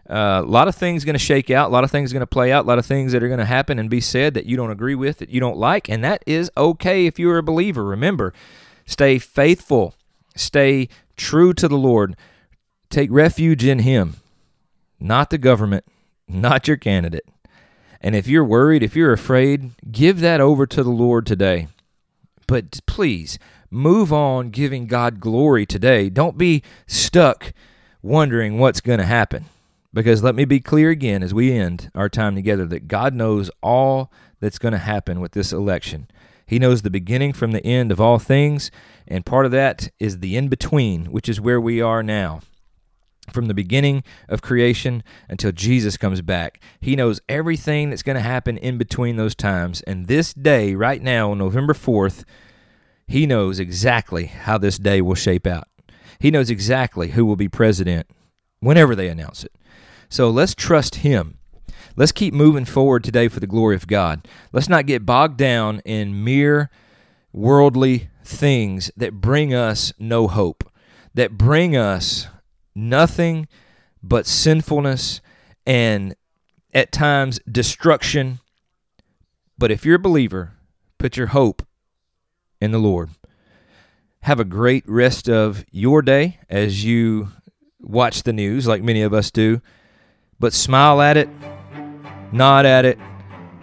uh, 0.09 0.41
a 0.43 0.47
lot 0.47 0.67
of 0.67 0.75
things 0.75 1.03
going 1.03 1.15
to 1.15 1.19
shake 1.19 1.49
out, 1.49 1.69
a 1.69 1.73
lot 1.73 1.83
of 1.83 1.91
things 1.91 2.13
going 2.13 2.21
to 2.21 2.27
play 2.27 2.51
out, 2.51 2.65
a 2.65 2.67
lot 2.67 2.77
of 2.77 2.85
things 2.85 3.11
that 3.11 3.23
are 3.23 3.27
going 3.27 3.39
to 3.39 3.45
happen 3.45 3.79
and 3.79 3.89
be 3.89 4.01
said 4.01 4.35
that 4.35 4.45
you 4.45 4.55
don't 4.55 4.71
agree 4.71 4.95
with, 4.95 5.17
that 5.17 5.29
you 5.29 5.39
don't 5.39 5.57
like, 5.57 5.89
and 5.89 6.03
that 6.03 6.23
is 6.27 6.51
okay 6.55 7.07
if 7.07 7.17
you're 7.17 7.39
a 7.39 7.43
believer. 7.43 7.83
Remember, 7.83 8.33
stay 8.85 9.17
faithful, 9.17 9.95
stay 10.35 10.87
true 11.15 11.53
to 11.55 11.67
the 11.67 11.77
Lord, 11.77 12.15
take 12.89 13.09
refuge 13.11 13.65
in 13.65 13.79
Him, 13.79 14.17
not 14.99 15.29
the 15.29 15.37
government, 15.37 15.83
not 16.27 16.67
your 16.67 16.77
candidate. 16.77 17.27
And 18.01 18.15
if 18.15 18.27
you're 18.27 18.43
worried, 18.43 18.83
if 18.83 18.95
you're 18.95 19.13
afraid, 19.13 19.71
give 19.91 20.19
that 20.19 20.41
over 20.41 20.65
to 20.67 20.83
the 20.83 20.89
Lord 20.89 21.25
today. 21.25 21.67
But 22.47 22.79
please 22.85 23.39
move 23.69 24.13
on 24.13 24.49
giving 24.49 24.87
God 24.87 25.19
glory 25.19 25.65
today. 25.65 26.09
Don't 26.09 26.37
be 26.37 26.63
stuck 26.85 27.53
wondering 28.01 28.57
what's 28.59 28.81
going 28.81 28.99
to 28.99 29.05
happen. 29.05 29.45
Because 29.93 30.23
let 30.23 30.35
me 30.35 30.45
be 30.45 30.59
clear 30.59 30.89
again 30.89 31.23
as 31.23 31.33
we 31.33 31.51
end 31.51 31.89
our 31.95 32.09
time 32.09 32.35
together 32.35 32.65
that 32.65 32.87
God 32.87 33.13
knows 33.13 33.49
all 33.63 34.11
that's 34.39 34.59
going 34.59 34.73
to 34.73 34.77
happen 34.77 35.19
with 35.19 35.31
this 35.31 35.51
election. 35.51 36.07
He 36.45 36.59
knows 36.59 36.81
the 36.81 36.89
beginning 36.89 37.33
from 37.33 37.51
the 37.51 37.65
end 37.65 37.91
of 37.91 37.99
all 37.99 38.19
things, 38.19 38.71
and 39.07 39.25
part 39.25 39.45
of 39.45 39.51
that 39.51 39.89
is 39.99 40.19
the 40.19 40.37
in 40.37 40.47
between, 40.47 41.05
which 41.07 41.27
is 41.27 41.41
where 41.41 41.59
we 41.59 41.81
are 41.81 42.03
now 42.03 42.41
from 43.31 43.45
the 43.45 43.53
beginning 43.53 44.03
of 44.29 44.41
creation 44.41 45.03
until 45.29 45.51
Jesus 45.51 45.97
comes 45.97 46.21
back. 46.21 46.61
He 46.79 46.95
knows 46.95 47.21
everything 47.27 47.89
that's 47.89 48.03
going 48.03 48.15
to 48.15 48.21
happen 48.21 48.57
in 48.57 48.77
between 48.77 49.15
those 49.15 49.35
times. 49.35 49.81
And 49.81 50.07
this 50.07 50.33
day, 50.33 50.75
right 50.75 51.01
now, 51.01 51.33
November 51.33 51.73
4th, 51.73 52.23
he 53.07 53.25
knows 53.25 53.59
exactly 53.59 54.25
how 54.25 54.57
this 54.57 54.77
day 54.77 55.01
will 55.01 55.15
shape 55.15 55.47
out. 55.47 55.67
He 56.19 56.31
knows 56.31 56.49
exactly 56.49 57.09
who 57.09 57.25
will 57.25 57.35
be 57.35 57.47
president 57.49 58.07
whenever 58.59 58.95
they 58.95 59.07
announce 59.07 59.43
it. 59.43 59.53
So 60.09 60.29
let's 60.29 60.55
trust 60.55 60.95
him. 60.95 61.37
Let's 61.95 62.11
keep 62.11 62.33
moving 62.33 62.65
forward 62.65 63.03
today 63.03 63.27
for 63.27 63.39
the 63.39 63.47
glory 63.47 63.75
of 63.75 63.87
God. 63.87 64.27
Let's 64.51 64.69
not 64.69 64.85
get 64.85 65.05
bogged 65.05 65.37
down 65.37 65.79
in 65.79 66.23
mere 66.23 66.69
worldly 67.33 68.09
things 68.23 68.91
that 68.97 69.21
bring 69.21 69.53
us 69.53 69.93
no 69.97 70.27
hope, 70.27 70.63
that 71.13 71.37
bring 71.37 71.75
us 71.75 72.27
nothing 72.77 73.47
but 74.03 74.25
sinfulness 74.25 75.19
and 75.65 76.15
at 76.73 76.91
times 76.91 77.39
destruction. 77.51 78.39
But 79.57 79.71
if 79.71 79.85
you're 79.85 79.95
a 79.95 79.99
believer, 79.99 80.53
put 80.97 81.17
your 81.17 81.27
hope 81.27 81.65
in 82.61 82.71
the 82.71 82.77
Lord. 82.77 83.09
Have 84.21 84.39
a 84.39 84.45
great 84.45 84.83
rest 84.87 85.29
of 85.29 85.65
your 85.71 86.01
day 86.01 86.39
as 86.49 86.83
you 86.83 87.29
watch 87.79 88.23
the 88.23 88.33
news, 88.33 88.67
like 88.67 88.83
many 88.83 89.01
of 89.01 89.13
us 89.13 89.31
do. 89.31 89.61
But 90.39 90.53
smile 90.53 91.01
at 91.01 91.17
it, 91.17 91.29
nod 92.31 92.65
at 92.65 92.85
it, 92.85 92.99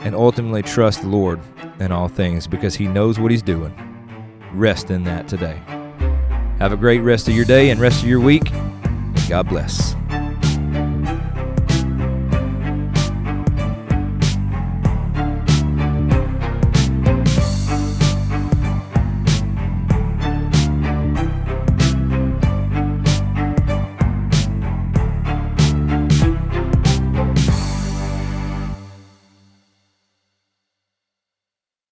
and 0.00 0.14
ultimately 0.14 0.62
trust 0.62 1.02
the 1.02 1.08
Lord 1.08 1.40
in 1.78 1.92
all 1.92 2.08
things 2.08 2.46
because 2.46 2.74
He 2.74 2.86
knows 2.86 3.18
what 3.18 3.30
He's 3.30 3.42
doing. 3.42 3.74
Rest 4.52 4.90
in 4.90 5.04
that 5.04 5.28
today. 5.28 5.60
Have 6.58 6.72
a 6.72 6.76
great 6.76 7.00
rest 7.00 7.28
of 7.28 7.34
your 7.34 7.44
day 7.44 7.70
and 7.70 7.80
rest 7.80 8.02
of 8.02 8.08
your 8.08 8.20
week. 8.20 8.50
God 9.28 9.48
bless. 9.48 10.03